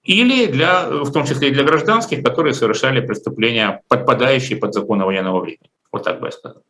[0.04, 5.40] или для, в том числе и для гражданских, которые совершали преступления, подпадающие под законы военного
[5.40, 5.72] времени.
[5.92, 6.62] Вот так бы я сказал.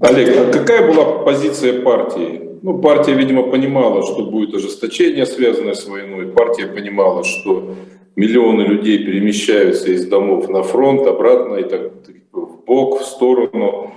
[0.00, 2.40] Олег, а какая была позиция партии?
[2.62, 6.26] Ну, партия, видимо, понимала, что будет ожесточение, связанное с войной.
[6.32, 7.76] Партия понимала, что
[8.16, 11.92] миллионы людей перемещаются из домов на фронт, обратно и так
[12.66, 13.94] бок, в сторону.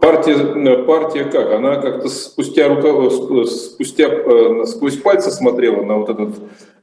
[0.00, 1.52] Партия, партия как?
[1.52, 3.12] Она как-то спустя, рукав...
[3.48, 6.34] спустя э, сквозь пальцы смотрела на вот этот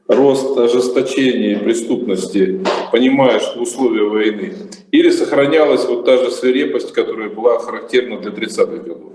[0.07, 4.53] рост ожесточения и преступности, понимая, что условия войны,
[4.91, 9.13] или сохранялась вот та же свирепость, которая была характерна для 30-х годов?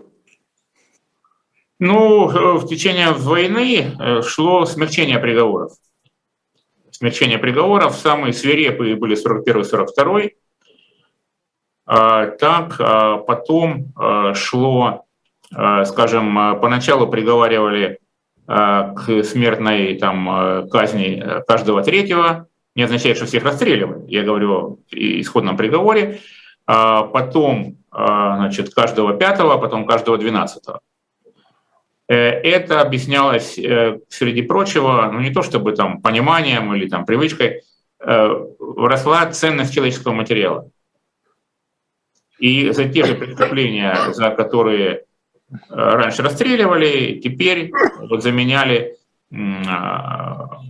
[1.80, 2.26] Ну,
[2.58, 5.72] в течение войны э, шло смягчение приговоров.
[6.90, 7.94] Смягчение приговоров.
[7.94, 10.28] Самые свирепые были 41-42 а,
[11.88, 15.06] так а, потом а, шло,
[15.50, 17.98] скажем, поначалу приговаривали
[18.46, 25.56] к смертной там, казни каждого третьего, не означает, что всех расстреливали, я говорю о исходном
[25.56, 26.20] приговоре,
[26.66, 30.80] потом значит, каждого пятого, потом каждого двенадцатого.
[32.08, 37.62] Э, это объяснялось, э, среди прочего, ну не то чтобы там пониманием или там привычкой,
[38.00, 40.70] э, росла ценность человеческого материала.
[42.38, 48.96] И за те же преступления, за которые э, раньше расстреливали, теперь вот заменяли
[49.66, 50.60] а,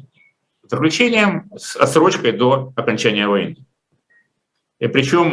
[0.64, 3.56] заключением с отсрочкой до окончания войны.
[4.80, 5.32] И причем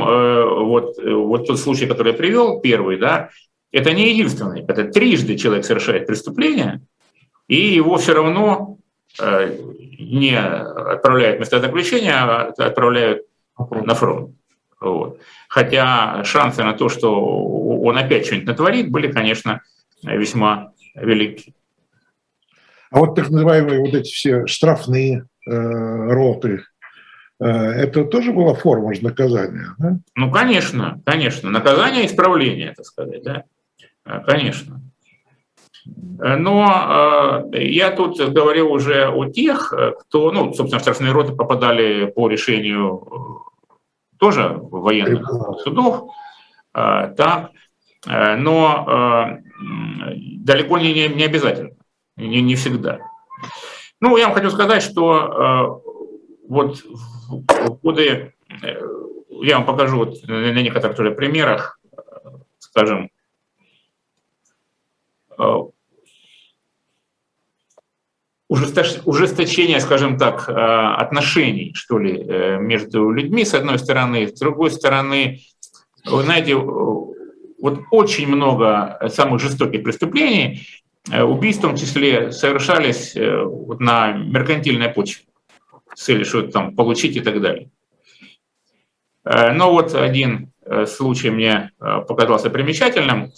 [0.65, 3.30] вот, вот тот случай, который я привел, первый, да,
[3.71, 4.63] это не единственный.
[4.67, 6.82] Это трижды человек совершает преступление,
[7.48, 8.78] и его все равно
[9.19, 14.36] не отправляют в заключения, а отправляют на фронт.
[14.80, 15.19] Вот.
[15.56, 19.62] Хотя шансы на то, что он опять что-нибудь натворит, были, конечно,
[20.04, 21.56] весьма велики.
[22.91, 26.65] А вот так называемые вот эти все штрафные э, роты,
[27.39, 29.98] э, это тоже была форма же наказания, да?
[30.15, 31.50] Ну, конечно, конечно.
[31.50, 33.44] Наказание и исправление, так сказать, да.
[34.06, 34.82] Э, конечно.
[35.86, 42.28] Но э, я тут говорил уже о тех, кто, ну, собственно, штрафные роты попадали по
[42.28, 43.46] решению
[44.17, 45.28] тоже военных
[45.63, 46.12] судов,
[46.73, 47.51] э, так,
[48.08, 49.41] э, но э,
[50.39, 51.71] далеко не, не обязательно,
[52.17, 52.99] не, не всегда.
[53.99, 55.82] Ну, я вам хочу сказать, что
[56.47, 56.84] вот
[57.30, 58.34] в годы,
[59.30, 61.80] я вам покажу вот на некоторых тоже примерах,
[62.60, 63.10] скажем,
[68.47, 74.69] ужесточение, скажем так, э, отношений, что ли, э, между людьми, с одной стороны, с другой
[74.69, 75.41] стороны,
[76.05, 80.67] вы знаете, вот очень много самых жестоких преступлений,
[81.12, 85.25] э, убийства в том числе, совершались вот на меркантильной почве,
[85.95, 87.69] с целью что-то там получить и так далее.
[89.23, 90.51] Но вот один
[90.86, 93.31] случай мне показался примечательным.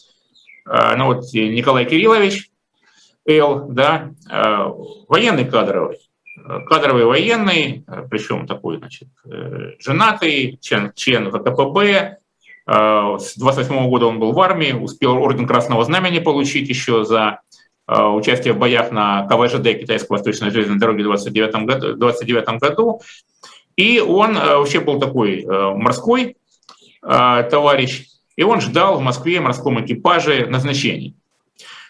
[0.66, 2.50] Ну вот Николай Кириллович,
[3.28, 4.72] Л, да, э,
[5.10, 6.00] военный кадровый,
[6.66, 12.20] кадровый военный, э, причем такой, значит, э, женатый, член, член ВКПБ,
[12.70, 17.40] с 28 года он был в армии, успел орден Красного Знамени получить еще за
[17.88, 23.00] участие в боях на КВЖД Китайско-Восточной железной дороге в 29 году, 29 году.
[23.78, 26.36] И он вообще был такой морской
[27.02, 31.16] товарищ, и он ждал в Москве морском экипаже назначений.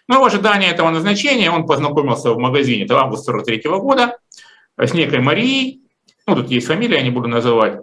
[0.07, 4.17] Но в ожидании этого назначения он познакомился в магазине до августа 43 года
[4.77, 5.81] с некой Марией,
[6.25, 7.81] ну тут есть фамилия, я не буду называть,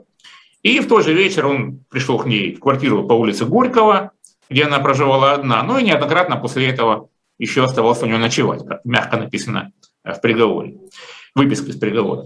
[0.62, 4.12] и в тот же вечер он пришел к ней в квартиру по улице Горького,
[4.48, 7.08] где она проживала одна, ну и неоднократно после этого
[7.38, 9.72] еще оставался у нее ночевать, как мягко написано
[10.04, 10.76] в приговоре,
[11.34, 12.24] выписка из приговора.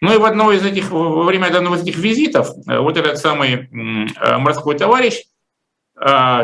[0.00, 3.18] Ну и в одно из этих, во время одного из этих визитов э, вот этот
[3.18, 5.22] самый э, морской товарищ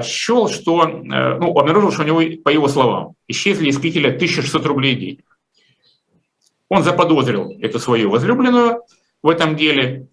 [0.03, 4.65] счел, что, э, ну, обнаружил, что у него, по его словам, исчезли из кителя 1600
[4.67, 5.39] рублей денег.
[6.69, 8.83] Он заподозрил эту свою возлюбленную
[9.23, 10.07] в этом деле.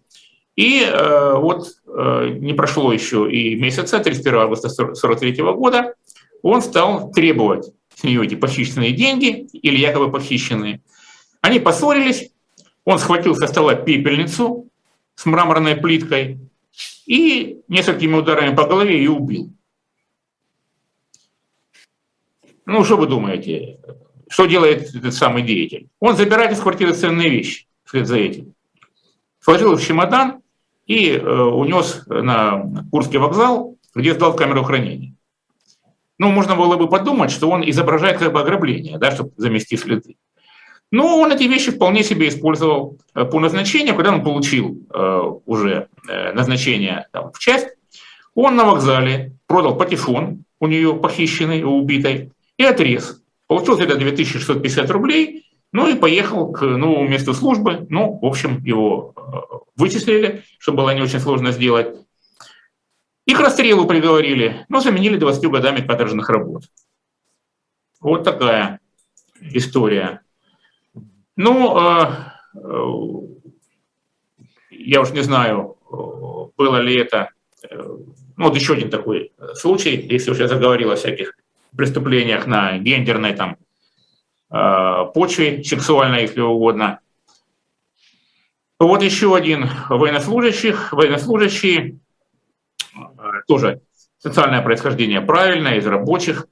[0.56, 5.94] И э, вот э, не прошло еще и месяца, 31 августа 1943 года,
[6.42, 10.82] он стал требовать с нее эти похищенные деньги или якобы похищенные.
[11.42, 12.32] Они поссорились,
[12.86, 14.68] он схватил со стола пепельницу
[15.16, 16.40] с мраморной плиткой,
[17.08, 19.52] и несколькими ударами по голове ее убил.
[22.66, 23.80] Ну, что вы думаете?
[24.30, 25.88] Что делает этот самый деятель?
[26.02, 28.54] Он забирает из квартиры ценные вещи вслед за этим.
[29.40, 30.42] Сложил их в чемодан
[30.86, 35.16] и э, унес на Курский вокзал, где сдал в камеру хранения.
[36.18, 40.18] Ну, можно было бы подумать, что он изображает как бы ограбление, да, чтобы замести следы.
[40.92, 45.90] Но он эти вещи вполне себе использовал э, по назначению, когда он получил э, уже
[46.08, 47.68] э, назначение там, в часть,
[48.36, 53.22] он на вокзале продал патефон у нее похищенный, у убитой, и отрез.
[53.48, 57.86] Получил где-то 2650 рублей, ну и поехал к новому месту службы.
[57.90, 59.14] Ну, в общем, его
[59.76, 61.96] вычислили, что было не очень сложно сделать.
[63.26, 66.64] И к расстрелу приговорили, но заменили 20 годами каторжных работ.
[68.00, 68.80] Вот такая
[69.42, 70.22] история.
[71.38, 72.08] Ну, э,
[72.56, 72.94] э,
[74.72, 75.78] я уж не знаю,
[76.58, 77.30] было ли это,
[77.62, 77.76] э,
[78.38, 81.38] ну вот еще один такой случай, если уж я заговорил о всяких
[81.76, 83.58] преступлениях на гендерной там
[85.14, 87.02] почве, сексуальной, если угодно.
[88.80, 92.00] Вот еще один военнослужащий, военнослужащий,
[93.46, 93.82] тоже
[94.20, 96.48] социальное происхождение правильное, из рабочих.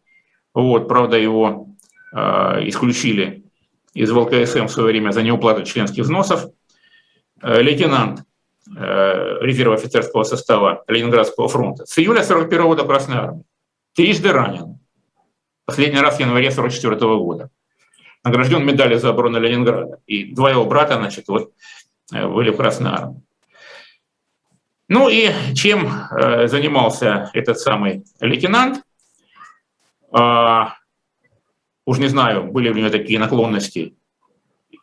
[0.53, 1.69] Вот, правда, его
[2.13, 3.44] исключили
[3.95, 6.47] из ВЛКСМ в свое время за неуплату членских взносов,
[7.41, 8.23] э, лейтенант
[8.67, 11.85] э, резерва офицерского состава Ленинградского фронта.
[11.85, 13.43] С июля 41 года Красной Армии,
[13.95, 14.79] трижды ранен,
[15.63, 17.49] последний раз в январе 44 года,
[18.23, 21.53] награжден медалью за оборону Ленинграда, и два его брата, значит, вот
[22.13, 23.21] э, были в Красной Армии.
[24.87, 28.83] Ну и чем занимался этот самый лейтенант?
[31.85, 33.95] Уж не знаю, были ли у него такие наклонности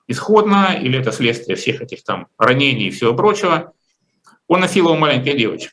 [0.07, 3.73] исходно, или это следствие всех этих там ранений и всего прочего.
[4.47, 5.73] Он насиловал маленьких девочек.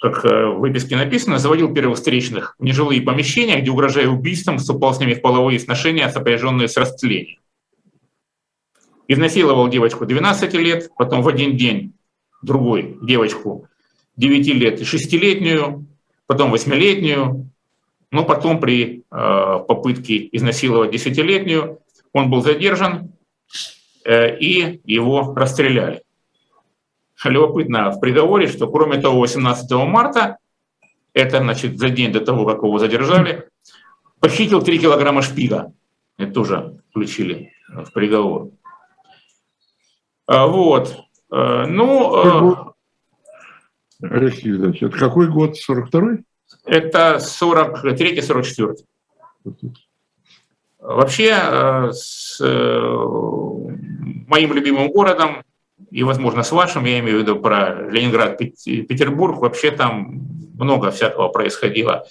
[0.00, 4.94] Как э, в выписке написано, заводил первых встречных в нежилые помещения, где, угрожая убийством, вступал
[4.94, 7.40] с ними в половые сношения, сопряженные с растлением.
[9.08, 11.94] Изнасиловал девочку 12 лет, потом в один день
[12.42, 13.68] другой девочку
[14.16, 15.86] 9 лет и 6-летнюю,
[16.26, 17.50] потом 8-летнюю,
[18.14, 21.80] но потом при э, попытке изнасиловать десятилетнюю
[22.12, 23.12] он был задержан
[24.04, 26.04] э, и его расстреляли.
[27.24, 30.38] Любопытно в приговоре, что кроме того, 18 марта,
[31.12, 33.48] это значит за день до того, как его задержали,
[34.20, 35.72] похитил 3 килограмма шпига.
[36.16, 38.50] Это тоже включили в приговор.
[40.28, 40.94] А, вот.
[41.32, 42.74] Э, ну...
[44.00, 45.56] Алексей Ильич, это какой год?
[45.68, 46.22] 42-й?
[46.64, 48.76] Это 43-44.
[50.84, 53.04] Вообще, э, с э,
[54.28, 55.42] моим любимым городом,
[55.90, 61.28] и, возможно, с вашим, я имею в виду про Ленинград, Петербург, вообще там много всякого
[61.28, 62.04] происходило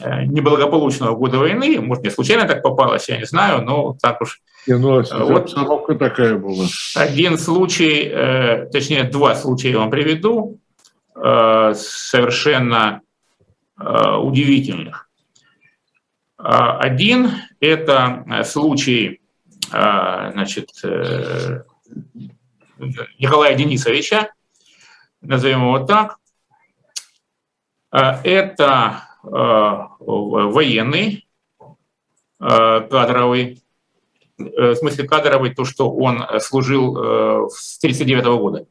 [0.00, 1.80] э, неблагополучного года войны.
[1.80, 4.40] Может, мне случайно так попалось, я не знаю, но так уж.
[4.66, 5.52] Не, ну, вот
[5.98, 6.66] такая была.
[6.96, 10.58] Один случай, точнее, два случая я вам приведу,
[11.14, 13.02] совершенно
[13.78, 15.08] удивительных.
[16.44, 19.20] А, один– это э, случай
[19.68, 21.62] значит, э,
[23.18, 24.30] Николая Денисовича,
[25.22, 26.18] назовем его так.
[27.90, 31.26] Это военный,
[32.38, 33.62] кадровый,
[34.38, 38.66] э, в смысле кадровый, то, что он служил с 1939 года.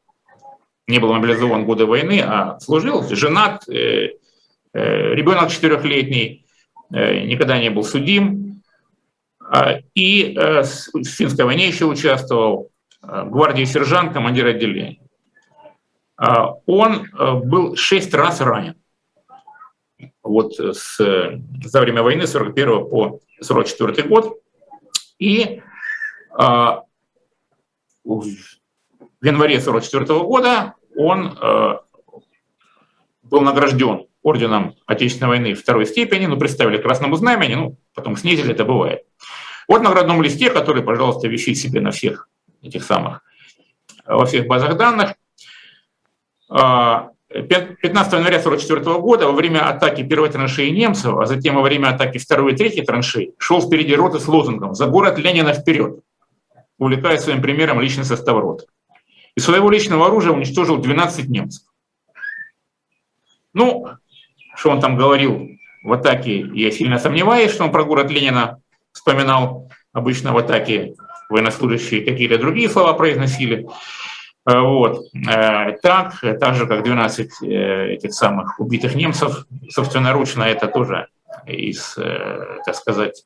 [0.87, 3.63] Не был мобилизован годы войны, а служил, женат,
[4.73, 6.41] ребенок четырехлетний,
[6.93, 8.61] Э, никогда не был судим.
[9.39, 12.69] А, и э, в финской войне еще участвовал,
[13.01, 14.99] э, гвардии сержант, командир отделения.
[16.17, 17.07] А, он
[17.45, 18.75] был шесть раз ранен.
[20.21, 24.39] Вот с, за время войны 41 по 44 год.
[25.17, 25.61] И
[26.37, 26.83] а,
[28.03, 28.25] в
[29.23, 31.37] январе 44 года он
[33.23, 38.65] был награжден орденом Отечественной войны второй степени, ну, представили красному знамени, ну, потом снизили, это
[38.65, 39.03] бывает.
[39.67, 42.27] Вот наградном листе, который, пожалуйста, висит себе на всех
[42.61, 43.23] этих самых,
[44.05, 45.15] во всех базах данных.
[46.49, 51.89] 15 а, января 1944 года во время атаки первой траншеи немцев, а затем во время
[51.89, 56.01] атаки второй и третьей траншеи, шел впереди роты с лозунгом «За город Ленина вперед!»,
[56.77, 58.65] увлекая своим примером личный состав роты.
[59.35, 61.63] Из своего личного оружия уничтожил 12 немцев.
[63.53, 63.87] Ну,
[64.61, 68.59] что он там говорил в атаке, я сильно сомневаюсь, что он про город Ленина
[68.91, 69.71] вспоминал.
[69.91, 70.93] Обычно в атаке
[71.29, 73.65] военнослужащие какие-то другие слова произносили.
[74.47, 74.99] Э, вот.
[75.27, 81.07] Э, так, так же, как 12 э, этих самых убитых немцев, собственноручно это тоже
[81.47, 81.97] из,
[82.65, 83.25] так сказать,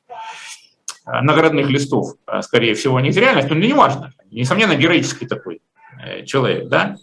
[1.06, 2.14] наградных листов,
[2.44, 4.14] скорее всего, не из реальности, но не важно.
[4.32, 5.62] Несомненно, героический такой
[6.26, 6.96] человек, да.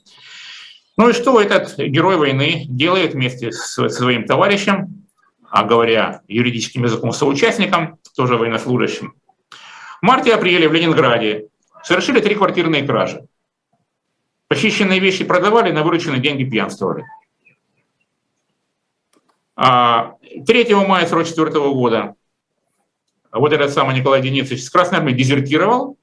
[0.97, 5.07] Ну и что этот герой войны делает вместе с своим товарищем,
[5.49, 9.15] а говоря юридическим языком соучастником, тоже военнослужащим?
[10.01, 11.49] В марте-апреле в Ленинграде
[11.83, 13.27] совершили три квартирные кражи.
[14.49, 17.05] Похищенные вещи продавали, на вырученные деньги пьянствовали.
[19.55, 20.17] 3 а
[20.87, 22.15] мая 1944 года
[23.31, 25.97] вот этот самый Николай Денисович с Красной Армии дезертировал,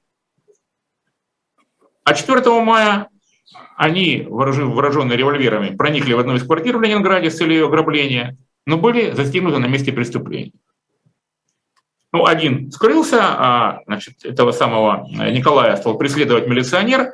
[2.03, 3.09] а 4 мая
[3.79, 9.11] они, вооруженные револьверами, проникли в одну из квартир в Ленинграде с целью ограбления, но были
[9.11, 10.51] застигнуты на месте преступления.
[12.11, 17.13] Ну, один скрылся, а значит, этого самого Николая стал преследовать милиционер,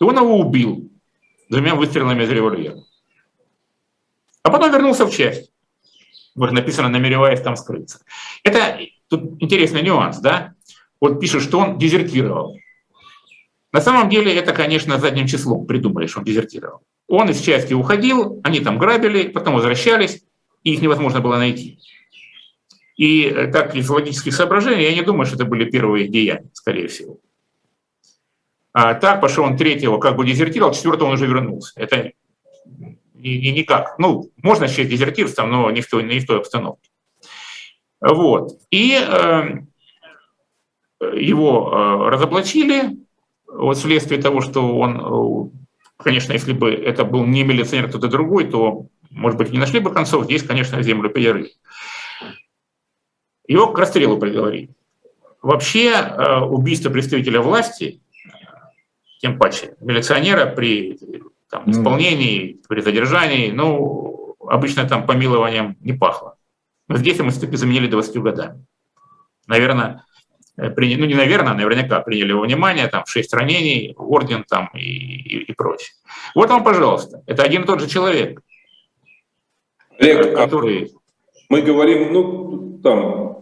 [0.00, 0.90] и он его убил
[1.50, 2.78] двумя выстрелами из револьвера.
[4.42, 5.52] А потом вернулся в часть.
[6.34, 7.98] Вот написано, намереваясь там скрыться.
[8.42, 10.54] Это тут интересный нюанс, да?
[10.98, 12.56] Вот пишет, что он дезертировал.
[13.76, 16.80] На самом деле это, конечно, задним числом придумали, что он дезертировал.
[17.08, 20.24] Он из части уходил, они там грабили, потом возвращались,
[20.62, 21.78] и их невозможно было найти.
[22.96, 26.88] И э, так из логических соображений, я не думаю, что это были первые деяния, скорее
[26.88, 27.18] всего.
[28.72, 31.74] А так, пошел он третьего как бы дезертировал, четвертого он уже вернулся.
[31.76, 32.12] Это
[33.20, 33.98] и, никак.
[33.98, 36.88] Ну, можно считать дезертирством, но не в той, не в той обстановке.
[38.00, 38.52] Вот.
[38.70, 39.44] И э,
[41.12, 43.05] его э, разоблачили,
[43.46, 48.44] вот вследствие того, что он, э, конечно, если бы это был не милиционер, кто-то другой,
[48.44, 51.50] то, может быть, не нашли бы концов, здесь, конечно, землю пояры.
[53.46, 54.70] Его к расстрелу приговорили.
[55.42, 58.00] Вообще, э, убийство представителя власти,
[59.20, 60.98] тем паче милиционера при
[61.48, 66.36] там, ну исполнении, при задержании, ну, обычно там помилованием не пахло.
[66.88, 68.64] Но здесь ему степи заменили 20 годами.
[69.46, 70.15] Наверное, э,
[70.56, 74.80] приняли, ну не наверное, а наверняка приняли его внимание, там 6 ранений, орден там и,
[74.80, 75.94] и, и прочее.
[76.34, 78.40] Вот вам, пожалуйста, это один и тот же человек,
[79.98, 80.92] Олег, а который...
[81.48, 83.38] Мы говорим, ну, там,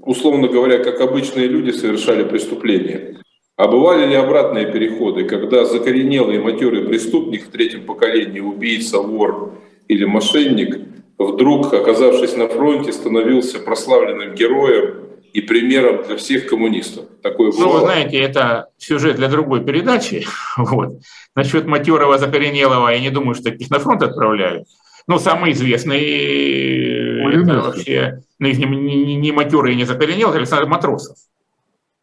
[0.00, 3.18] условно говоря, как обычные люди совершали преступления.
[3.56, 9.54] А бывали ли обратные переходы, когда закоренелый матерый преступник в третьем поколении, убийца, вор
[9.88, 10.80] или мошенник,
[11.18, 15.01] вдруг, оказавшись на фронте, становился прославленным героем
[15.32, 17.06] и примером для всех коммунистов?
[17.22, 20.26] Такое ну, вы знаете, это сюжет для другой передачи.
[20.56, 21.00] Вот.
[21.34, 24.68] Насчет матерого закоренелого, я не думаю, что таких на фронт отправляют.
[25.06, 31.16] Ну, самый известный, это вообще, ну, не, не, не матерый и не закоренелый, Александр Матросов.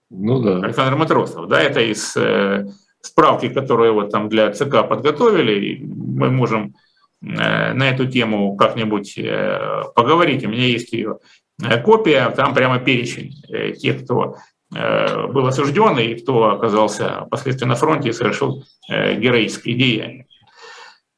[0.09, 0.57] Ну да.
[0.57, 2.65] Александр Матросов, да, это из э,
[3.01, 6.75] справки, которые вот там для ЦК подготовили, мы можем
[7.21, 11.38] э, на эту тему как-нибудь э, поговорить, у меня есть ее э,
[11.83, 14.37] копия, там прямо перечень э, тех, кто
[14.75, 20.25] э, был осужден и кто оказался впоследствии на фронте и совершил э, героические деяния.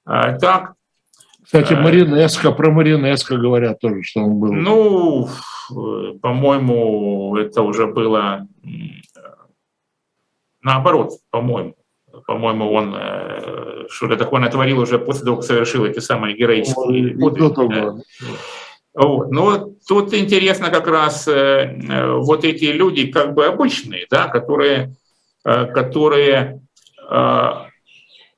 [0.05, 0.73] А, так,
[1.43, 4.53] кстати, э, Маринеско, про Маринеско говорят тоже, что он был.
[4.53, 5.27] Ну,
[6.21, 8.47] по-моему, это уже было
[10.61, 11.75] наоборот, по-моему.
[12.27, 18.03] По-моему, он э, что-то такое натворил уже после того, как совершил эти самые героические подвиги.
[18.93, 19.31] Вот.
[19.31, 24.95] Но тут интересно как раз э, вот эти люди как бы обычные, да, которые,
[25.43, 26.61] которые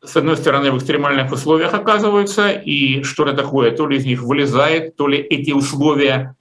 [0.06, 4.98] с одной стороны, в экстремальных условиях оказываются, и что-то такое, то ли из них вылезает,
[4.98, 6.36] то ли эти условия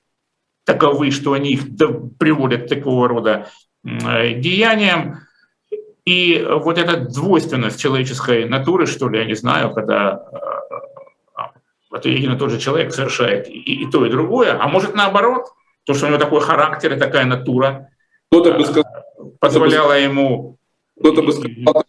[0.65, 1.63] таковы, что они их
[2.19, 3.49] приводят к такого рода
[3.85, 5.21] деяниям.
[6.05, 10.25] И вот эта двойственность человеческой натуры, что ли, я не знаю, когда
[11.93, 15.47] это один и тот же человек совершает и, и то, и другое, а может наоборот,
[15.85, 17.89] то, что у него такой характер и такая натура,
[18.31, 18.85] кто-то бы сказал,
[19.41, 20.59] позволяла ему...
[20.99, 21.85] Кто-то бы сказал,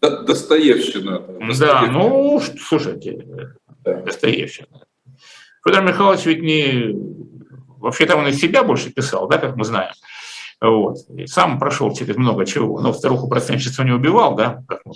[0.00, 1.22] Достоевщина.
[1.58, 3.24] Да, ну, слушайте,
[3.84, 4.02] да.
[4.02, 4.86] Достоевщина.
[5.64, 6.94] Федор Михайлович ведь не...
[7.78, 9.92] Вообще-то он из себя больше писал, да, как мы знаем.
[10.60, 10.96] Вот.
[11.14, 12.80] И сам прошел через много чего.
[12.80, 14.94] Но старуху процентчество не убивал, да, как мы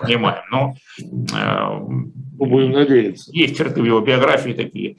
[0.00, 0.42] понимаем.
[0.50, 3.30] Но э, будем надеяться.
[3.32, 4.96] Есть черты в его биографии такие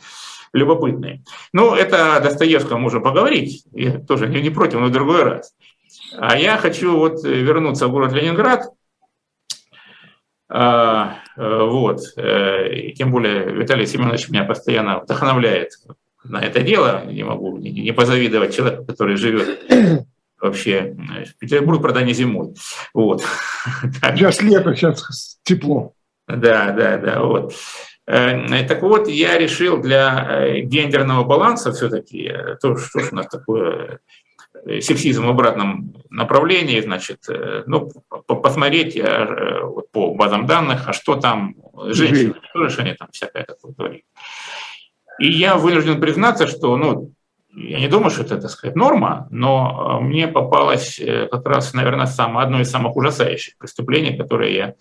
[0.53, 1.21] любопытные.
[1.53, 3.65] Ну, это Достоевского можно поговорить.
[3.73, 5.53] Я тоже не, не против, но в другой раз.
[6.17, 8.69] А я хочу вот вернуться в город Ленинград
[10.51, 12.01] а, э, вот.
[12.17, 15.73] Э, и тем более Виталий Семенович меня постоянно вдохновляет
[16.23, 17.05] на это дело.
[17.05, 19.59] Не могу не позавидовать человеку, который живет
[20.41, 20.95] вообще
[21.25, 22.55] в Петербург, правда, не зимой.
[22.93, 23.23] Вот.
[24.03, 25.93] Сейчас лето, сейчас тепло.
[26.27, 27.21] Да, да, да.
[27.21, 27.53] Вот.
[28.07, 33.99] Э, так вот, я решил для гендерного баланса все-таки, то, что у нас такое
[34.65, 37.89] Э, сексизм в обратном направлении, значит, э, ну,
[38.25, 41.55] посмотреть э, вот, по базам данных, а что там
[41.85, 44.01] женщины, что же они там всякое такое творят.
[45.19, 47.13] И я вынужден признаться, что, ну,
[47.53, 51.01] я не думаю, что это, так сказать, норма, но мне попалось
[51.31, 54.75] как раз, наверное, самое, одно из самых ужасающих преступлений, которые я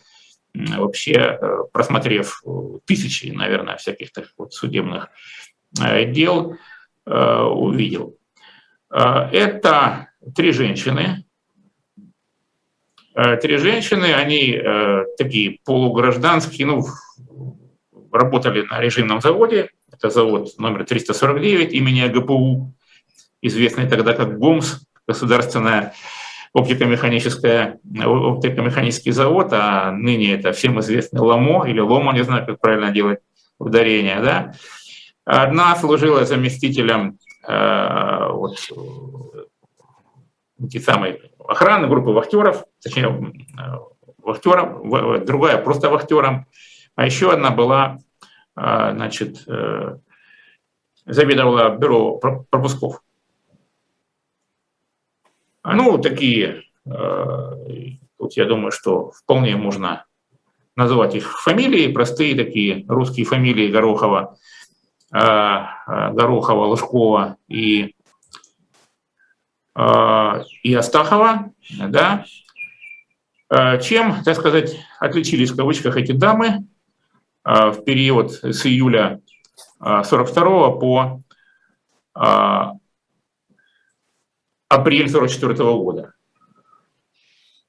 [0.54, 1.38] вообще,
[1.72, 2.42] просмотрев
[2.84, 5.08] тысячи, наверное, всяких таких вот судебных
[5.72, 6.56] дел,
[7.04, 8.18] увидел.
[8.90, 11.24] Э, это три женщины.
[13.14, 16.84] Э, три женщины, они э, такие полугражданские, ну,
[18.12, 19.70] работали на режимном заводе.
[19.98, 22.72] Это завод номер 349 имени АГПУ,
[23.42, 25.94] известный тогда как ГОМС, государственная
[26.52, 32.90] оптико-механическая, оптико-механический завод, а ныне это всем известный ЛОМО или ЛОМО, не знаю, как правильно
[32.90, 33.18] делать
[33.58, 34.20] ударение.
[34.20, 34.54] Да?
[35.24, 37.18] Одна служила заместителем
[37.48, 38.58] Э, вот,
[40.62, 43.62] эти самые охраны, группы вахтеров, точнее, э,
[44.18, 46.44] вахтером, другая просто вахтером,
[46.94, 47.98] а еще одна была,
[48.58, 49.44] значит,
[51.06, 53.02] заведовала бюро пропусков.
[55.64, 60.06] Ну, такие, тут я думаю, что вполне можно
[60.74, 64.36] называть их фамилии, простые такие русские фамилии Горохова,
[65.10, 67.94] Э, Горохова, Лужкова и,
[69.74, 72.26] э, и Астахова, да,
[73.48, 76.66] э, чем, так сказать, отличились в кавычках эти дамы
[77.48, 79.22] в период с июля
[79.80, 81.22] 42 по
[84.68, 86.12] апрель 44 года.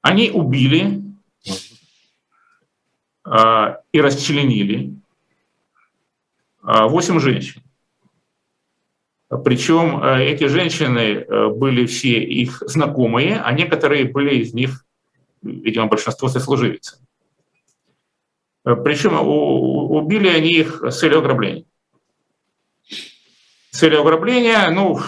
[0.02, 1.02] Они убили
[3.26, 4.96] и расчленили
[6.62, 7.64] 8 женщин.
[9.46, 14.86] Причем эти женщины были все их знакомые, а некоторые были из них,
[15.42, 17.00] видимо, большинство сослуживицы.
[18.64, 21.66] Причем убили они их с целью ограбления.
[23.72, 25.00] Целью ограбления, ну,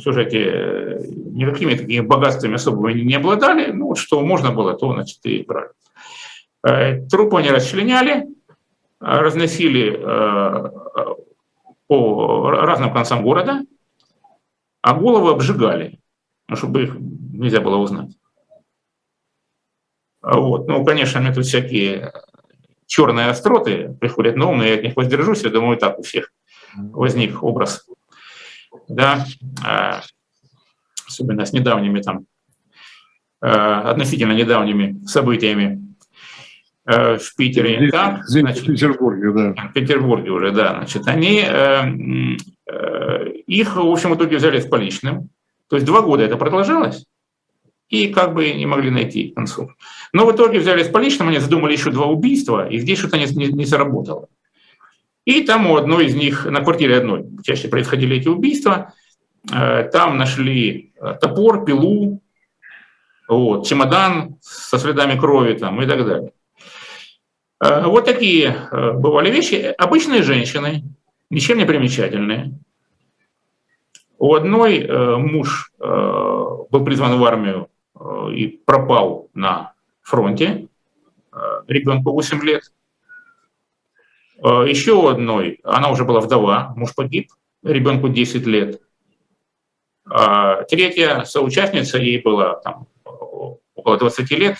[0.00, 2.56] слушайте, никакими такими богатствами
[2.90, 5.70] они не обладали, ну, что можно было, то, значит, и брали.
[6.64, 8.28] Э, трупы они расчленяли,
[9.00, 10.70] разносили э,
[11.88, 13.62] по разным концам города,
[14.80, 15.98] а головы обжигали,
[16.48, 18.16] ну, чтобы их нельзя было узнать.
[20.22, 20.68] Вот.
[20.68, 22.12] Ну, конечно, мне тут всякие
[22.92, 26.30] черные остроты приходят на ум, но я от них воздержусь, я думаю, так у всех
[26.76, 27.86] возник образ
[28.88, 29.24] да,
[29.64, 30.02] а,
[31.06, 32.26] особенно с недавними там,
[33.40, 35.94] а, относительно недавними событиями
[36.84, 37.76] а, в Питере.
[37.76, 39.68] Здесь, так, здесь значит, в Петербурге, да.
[39.68, 40.74] В Петербурге уже, да.
[40.76, 41.82] Значит, они, э,
[42.70, 45.30] э, их, в общем, в итоге взяли с поличным.
[45.68, 47.06] То есть два года это продолжалось,
[47.92, 49.70] и как бы не могли найти концов.
[50.14, 53.26] Но в итоге взяли с поличным, они задумали еще два убийства, и здесь что-то не,
[53.26, 54.28] не, не заработало.
[55.26, 58.94] И там у одной из них, на квартире одной, чаще происходили эти убийства,
[59.52, 62.22] э, там нашли э, топор, пилу,
[63.28, 66.32] вот, чемодан со следами крови там, и так далее.
[67.62, 69.74] Э, вот такие бывали вещи.
[69.76, 70.82] Обычные женщины,
[71.28, 72.54] ничем не примечательные.
[74.16, 74.88] У одной
[75.18, 77.68] муж был призван в армию
[78.32, 80.68] и пропал на фронте,
[81.66, 82.72] ребенку 8 лет–
[84.42, 87.30] Э, Еще одной, она уже была вдова, муж погиб,
[87.62, 88.80] ребенку 10 лет.
[90.04, 92.88] А третья соучастница, ей было там,
[93.74, 94.56] около 20 лет,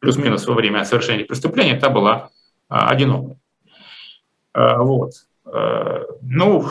[0.00, 2.30] плюс-минус во время совершения преступления, та была
[2.68, 3.36] одинокой.
[4.54, 5.12] Вот.
[5.46, 6.68] Э, ну,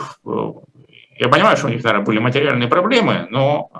[1.18, 3.70] я понимаю, что у них, наверное, были материальные проблемы, но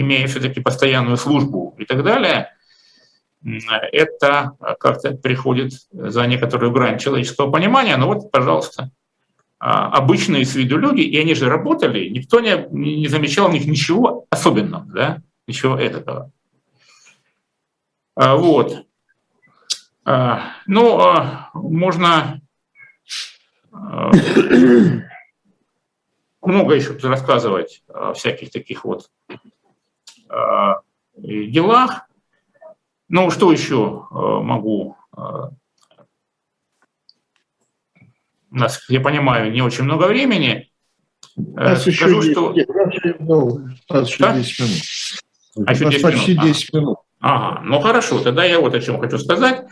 [0.00, 2.50] имея все-таки постоянную службу и так далее–
[3.44, 7.96] это как-то приходит за некоторую грань человеческого понимания.
[7.96, 8.90] Но вот, пожалуйста,
[9.58, 13.66] а, обычные с виду люди, и они же работали, никто не, не замечал в них
[13.66, 16.30] ничего особенного, да, ничего этого.
[18.14, 18.86] А, вот.
[20.04, 21.00] А, ну,
[21.54, 22.40] можно
[26.42, 29.10] много еще рассказывать о всяких таких вот
[31.16, 32.06] делах.
[33.12, 34.96] Ну, что еще э, могу?
[35.14, 35.50] Э,
[38.50, 40.70] у нас, я понимаю, не очень много времени.
[41.36, 42.54] У нас э, Скажу, еще, что...
[42.54, 44.38] у нас еще да?
[44.38, 45.66] 10 минут.
[45.66, 46.46] А еще 10 почти минут.
[46.46, 46.98] 10 минут.
[47.20, 49.66] Ага, ну хорошо, тогда я вот о чем хочу сказать,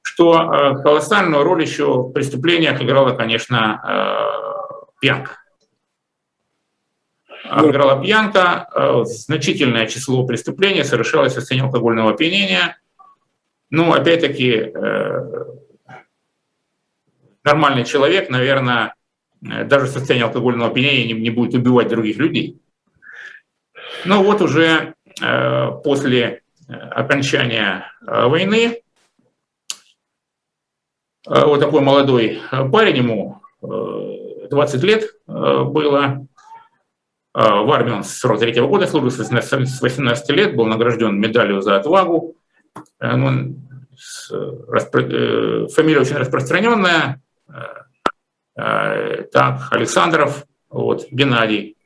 [0.00, 3.82] что колоссальную роль еще в преступлениях играла, конечно,
[5.00, 5.37] пьянка
[7.50, 12.78] играла пьянка, э, значительное число преступлений совершалось в состоянии алкогольного опьянения.
[13.70, 15.44] Ну, опять-таки, э,
[17.44, 18.94] нормальный человек, наверное,
[19.42, 22.58] э, даже в состоянии алкогольного опьянения не, будет убивать других людей.
[24.04, 24.94] Но вот уже
[25.82, 28.82] после окончания войны
[31.26, 32.40] вот такой молодой
[32.70, 36.28] парень, ему 20 лет было,
[37.38, 42.34] в армии он с 43 года служил, с 18 лет, был награжден медалью за отвагу.
[43.00, 43.54] Э, ну,
[44.30, 47.22] э, фамилия очень распространенная.
[48.56, 51.76] Э, так, Александров, вот, Геннадий.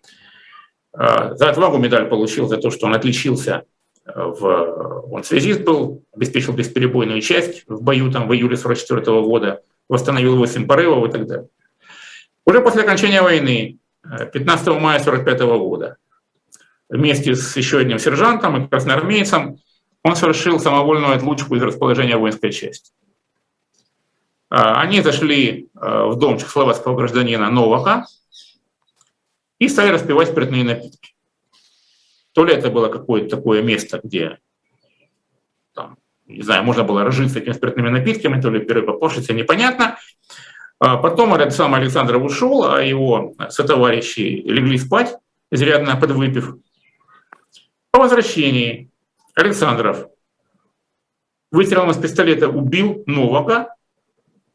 [0.95, 3.65] За отвагу медаль получил за то, что он отличился
[4.05, 10.37] в, он связист был, обеспечил бесперебойную часть в бою там в июле 44 года, восстановил
[10.37, 11.49] 8 порывов и так далее.
[12.45, 15.97] Уже после окончания войны 15 мая 1945 года.
[16.89, 19.59] Вместе с еще одним сержантом и красноармейцем
[20.03, 22.93] он совершил самовольную отлучку из расположения воинской части.
[24.51, 28.07] А, они зашли а, в дом чехословацкого гражданина Новака
[29.59, 31.15] и стали распивать спиртные напитки.
[32.33, 34.39] То ли это было какое-то такое место, где
[35.75, 35.97] там,
[36.27, 39.99] не знаю, можно было разжиться этими спиртными напитками, то ли первый попошиться, непонятно.
[40.85, 45.17] А потом этот сам Александров ушел, а его сотоварищи легли спать,
[45.49, 46.57] изрядно подвыпив.
[47.93, 48.91] По возвращении
[49.37, 50.09] Александров
[51.53, 53.77] выстрелом из пистолета убил Новака,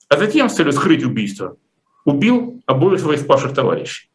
[0.09, 1.55] а затем с целью скрыть убийство
[2.03, 4.09] убил обоих своих спавших товарищей.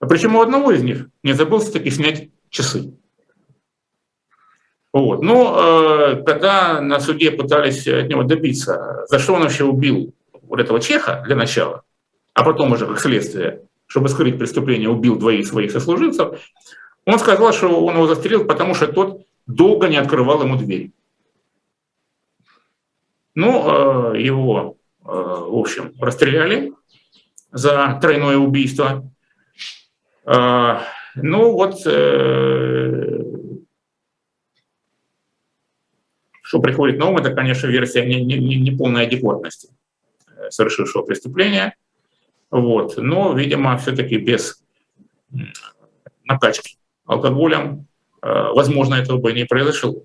[0.00, 2.94] А причем у одного из них не забылся таки снять часы.
[4.94, 5.22] Вот.
[5.22, 10.80] Но когда на суде пытались от него добиться, за что он вообще убил вот этого
[10.80, 11.82] чеха для начала,
[12.32, 16.40] а потом уже как следствие, чтобы скрыть преступление, убил двоих своих сослуживцев,
[17.06, 20.90] он сказал, что он его застрелил, потому что тот долго не открывал ему дверь.
[23.34, 26.72] Ну, э, его, э, в общем, расстреляли
[27.50, 29.10] за тройное убийство.
[30.24, 30.78] Э,
[31.16, 31.74] ну вот,
[36.44, 38.70] что приходит на это, конечно, версия не, не, не
[39.06, 39.70] адекватности
[40.50, 41.74] совершившего преступления.
[42.50, 42.98] Вот.
[42.98, 44.62] Но, видимо, все-таки без
[46.24, 46.76] накачки
[47.06, 47.86] алкоголем,
[48.20, 50.04] возможно, этого бы не произошло.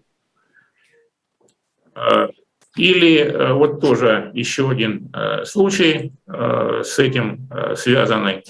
[2.76, 8.44] Или э, вот тоже еще один э, случай э, с этим связанный.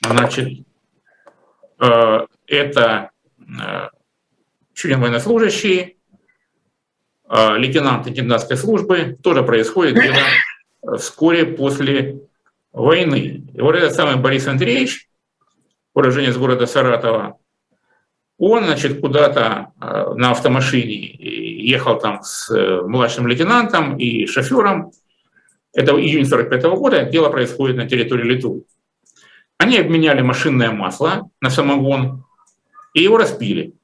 [0.00, 0.64] Значит,
[2.46, 3.10] это
[4.78, 5.98] член военнослужащий,
[7.28, 12.20] лейтенант интендантской службы, тоже происходит дело вскоре после
[12.72, 13.44] войны.
[13.52, 15.08] И вот этот самый Борис Андреевич,
[15.94, 17.38] уроженец города Саратова,
[18.38, 24.92] он, значит, куда-то э, на автомашине ехал там с э, младшим лейтенантом и шофером.
[25.74, 28.62] Это июнь 45 года, дело происходит на территории Литвы.
[29.58, 32.24] Они обменяли машинное масло на самогон
[32.94, 33.74] и его распили.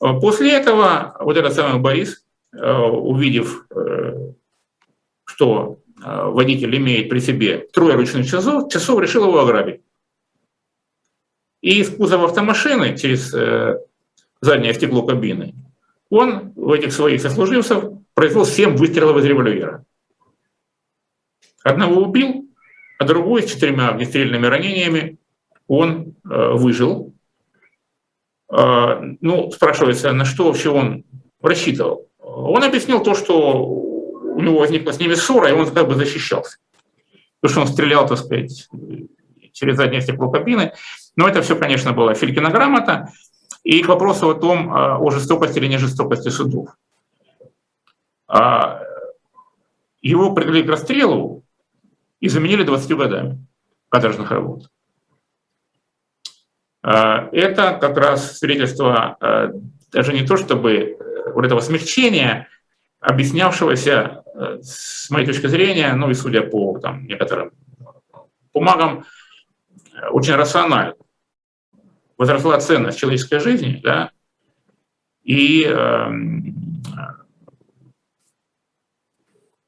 [0.00, 2.22] Э, после этого вот этот самый Борис,
[2.52, 3.66] увидев,
[5.24, 9.82] что водитель имеет при себе трое ручных часов, часов решил его ограбить.
[11.66, 13.80] И из кузова автомашины через э,
[14.40, 15.52] заднее стекло кабины
[16.10, 17.84] он в этих своих сослуживцев
[18.14, 19.84] произвел 7 выстрелов из револьвера.
[21.64, 22.48] Одного убил,
[23.00, 25.18] а другой с четырьмя огнестрельными ранениями
[25.66, 27.15] он э, выжил.
[28.50, 31.04] Э, ну, спрашивается, на что вообще он
[31.40, 32.08] рассчитывал.
[32.18, 36.58] Он объяснил то, что у него возникла с ними ссора, и он как бы защищался.
[37.40, 38.68] Потому что он стрелял, так сказать,
[39.52, 40.72] через заднее стекло кабины.
[41.16, 43.08] Но это все, конечно, была Филькина.
[43.62, 46.68] И к вопросу о том, а, о жестокости или не жестокости судов.
[48.28, 48.80] А,
[50.02, 51.44] его привели к расстрелу
[52.20, 53.44] и заменили 20 годами
[53.88, 54.70] каторжных работ.
[56.88, 59.18] А, это как раз свидетельство
[59.96, 62.48] даже не то чтобы э, вот этого смягчения,
[63.00, 67.52] объяснявшегося, э, с моей точки зрения, ну и судя по там, некоторым
[68.52, 69.04] бумагам,
[70.10, 70.94] очень рационально
[72.18, 74.10] возросла ценность человеческой жизни, да,
[75.22, 76.08] и э,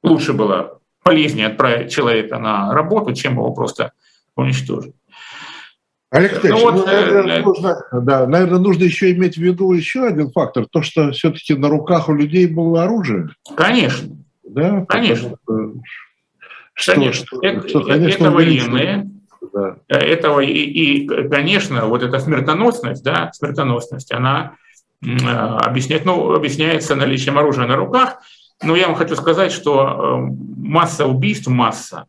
[0.02, 3.92] лучше было, полезнее отправить человека на работу, чем его просто
[4.36, 4.94] уничтожить.
[6.11, 9.72] Олег Ильич, ну, вот, ну, наверное, э, нужно, да, наверное, нужно еще иметь в виду
[9.72, 13.28] еще один фактор, то, что все-таки на руках у людей было оружие.
[13.56, 14.16] Конечно.
[14.42, 15.34] Да, конечно.
[16.72, 17.26] Что, конечно.
[17.26, 19.11] Что, это, что, конечно, это военные,
[19.52, 19.76] да.
[19.88, 20.40] этого.
[20.40, 24.54] И, и, конечно, вот эта смертоносность, да, смертоносность, она
[25.02, 28.20] объясняет, ну, объясняется наличием оружия на руках.
[28.62, 32.06] Но я вам хочу сказать, что э, масса убийств, масса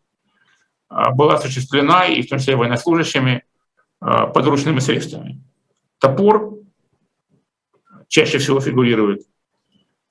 [0.88, 3.43] а, была осуществлена, и в том числе военнослужащими,
[4.00, 5.41] подручными средствами.
[6.00, 6.60] Топор
[8.08, 9.24] чаще всего фигурирует,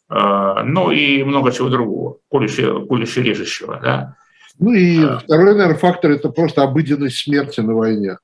[0.09, 3.79] а, ну и много чего другого, колюще, режущего.
[3.83, 4.17] Да?
[4.59, 5.19] Ну и а.
[5.19, 8.19] второй, наверное, фактор– это просто обыденность смерти на войне.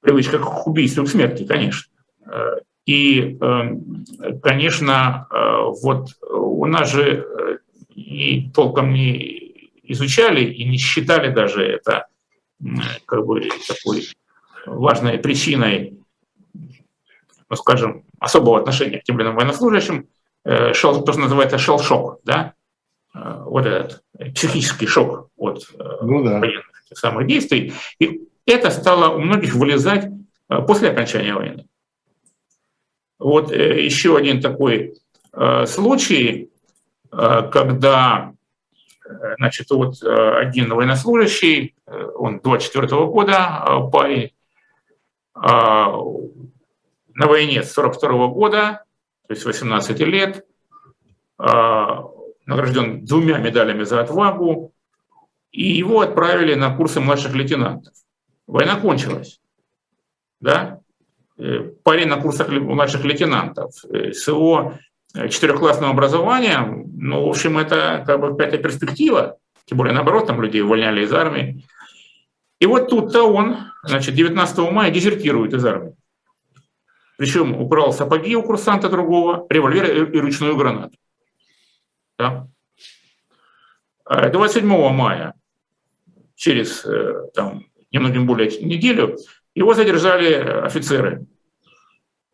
[0.00, 1.92] Привычка к убийству, к смерти, конечно.
[2.30, 5.36] Э, и, э, конечно, э,
[5.82, 7.26] вот у нас же
[7.94, 12.06] и толком не изучали и не считали даже это
[13.06, 14.06] как бы такой
[14.66, 15.98] важной причиной,
[16.52, 20.08] ну, скажем, особого отношения к тем или иным военнослужащим,
[20.72, 22.54] шел, то, что называется шел-шок, да,
[23.14, 24.02] вот этот
[24.34, 26.38] психический шок от э, ну, да.
[26.38, 27.72] военных самых действий.
[27.98, 30.06] И это стало у многих вылезать
[30.48, 31.66] э, после окончания войны.
[33.18, 34.94] Вот э, еще один такой
[35.66, 36.50] случай,
[37.10, 38.32] когда
[39.36, 41.74] значит, вот один военнослужащий,
[42.14, 44.30] он 24 -го года парень,
[45.36, 48.84] на войне с 42 -го года,
[49.28, 50.46] то есть 18 лет,
[52.46, 54.72] награжден двумя медалями за отвагу,
[55.52, 57.92] и его отправили на курсы младших лейтенантов.
[58.46, 59.40] Война кончилась.
[60.40, 60.80] Да?
[61.38, 63.72] Э, парень на курсах младших лейтенантов.
[63.90, 64.74] Э, с его
[65.14, 69.38] э, четырехклассным образованием, ну, в общем, это как бы какая-то перспектива.
[69.64, 71.64] Тем более, наоборот, там людей увольняли из армии.
[72.58, 75.94] И вот тут-то он, значит, 19 мая дезертирует из армии.
[77.18, 80.96] Причем украл сапоги у курсанта другого, револьвер и ручную гранату.
[82.18, 82.48] Да?
[84.08, 85.34] 27 а мая,
[86.34, 89.16] через э, там, немногим более неделю,
[89.54, 91.26] его задержали офицеры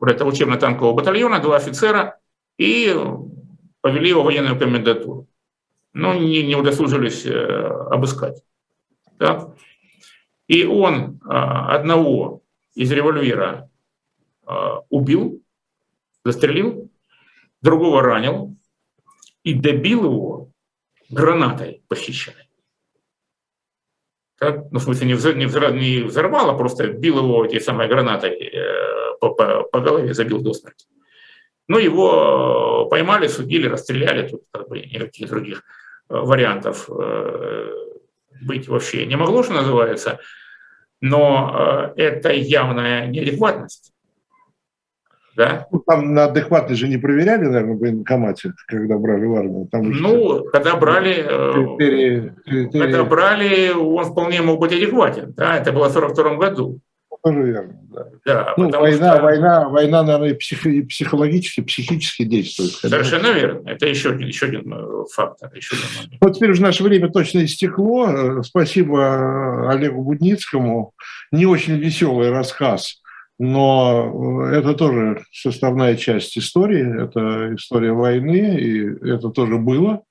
[0.01, 2.18] этого учебно-танкового батальона, два офицера,
[2.59, 2.95] и
[3.81, 5.29] повели его в военную комендатуру.
[5.93, 7.31] Но не, не удосужились э,
[7.91, 8.43] обыскать.
[9.18, 9.55] Да?
[10.53, 12.43] И он а, одного
[12.75, 13.71] из револьвера
[14.45, 15.43] а, убил,
[16.27, 16.91] застрелил,
[17.63, 18.55] другого ранил
[19.45, 20.51] и добил его
[21.09, 22.51] гранатой похищенной.
[24.39, 24.71] Так?
[24.71, 27.89] Ну, в смысле, не, взор, не, взор, не взорвал, а просто бил его этой самой
[27.89, 30.87] гранатой э, по, по, по голове, забил до смерти.
[31.67, 35.63] Ну, его поймали, судили, расстреляли, тут как бы никаких других
[36.11, 37.71] э, вариантов э,
[38.43, 40.21] быть вообще не могло, что называется,
[41.03, 43.93] но это явная неадекватность.
[45.37, 45.67] Да?
[45.71, 49.67] Ну, там на адекватность же не проверяли, наверное, в военкомате, когда брали в армию.
[49.71, 52.83] Там ну, когда брали, критерии, критерии...
[52.83, 55.33] когда брали, он вполне мог быть адекватен.
[55.35, 55.57] Да?
[55.57, 56.81] Это было в 1942 году.
[57.25, 58.07] Тоже верно, да.
[58.25, 59.23] да ну, война, что...
[59.23, 62.73] война, война, наверное, псих, психологически, психически действует.
[62.73, 63.68] Совершенно верно.
[63.68, 65.55] Это еще один, еще один э, фактор.
[65.55, 68.09] Еще один вот теперь уже наше время точно истекло.
[68.09, 70.95] Э, спасибо Олегу Будницкому.
[71.31, 73.03] Не очень веселый рассказ
[73.39, 80.05] но это тоже составная часть истории, это история войны, и это тоже было,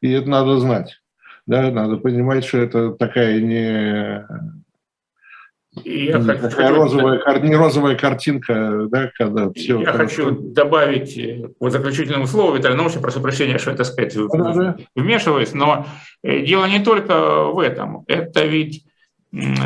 [0.00, 0.98] и это надо знать.
[1.46, 4.26] Да, надо понимать, что это такая не,
[5.84, 9.80] я не, хочу, розовая, не розовая картинка, да, когда все.
[9.80, 10.24] Я хорошо.
[10.26, 14.76] хочу добавить по заключительному слову, Виталий Научный, прошу прощения, что это сказать, да, да.
[14.94, 15.86] вмешиваюсь, но
[16.22, 18.04] э, дело не только в этом.
[18.06, 18.84] Это ведь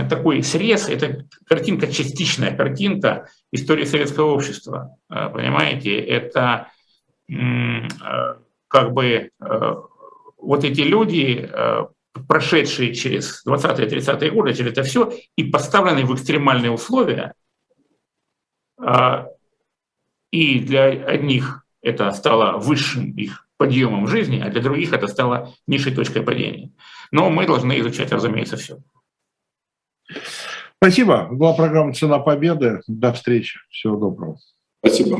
[0.08, 4.96] такой срез, это картинка, частичная картинка истории советского общества.
[5.08, 6.68] А, понимаете, это
[8.68, 9.30] как бы
[10.38, 11.50] вот эти люди,
[12.26, 17.34] прошедшие через 20-30-е годы, через это все, и поставленные в экстремальные условия,
[20.30, 25.94] и для одних это стало высшим их подъемом жизни, а для других это стало низшей
[25.94, 26.70] точкой падения.
[27.10, 28.78] Но мы должны изучать, разумеется, все.
[30.76, 31.28] Спасибо.
[31.30, 32.82] Была программа «Цена победы».
[32.86, 33.58] До встречи.
[33.70, 34.38] Всего доброго.
[34.84, 35.18] Спасибо.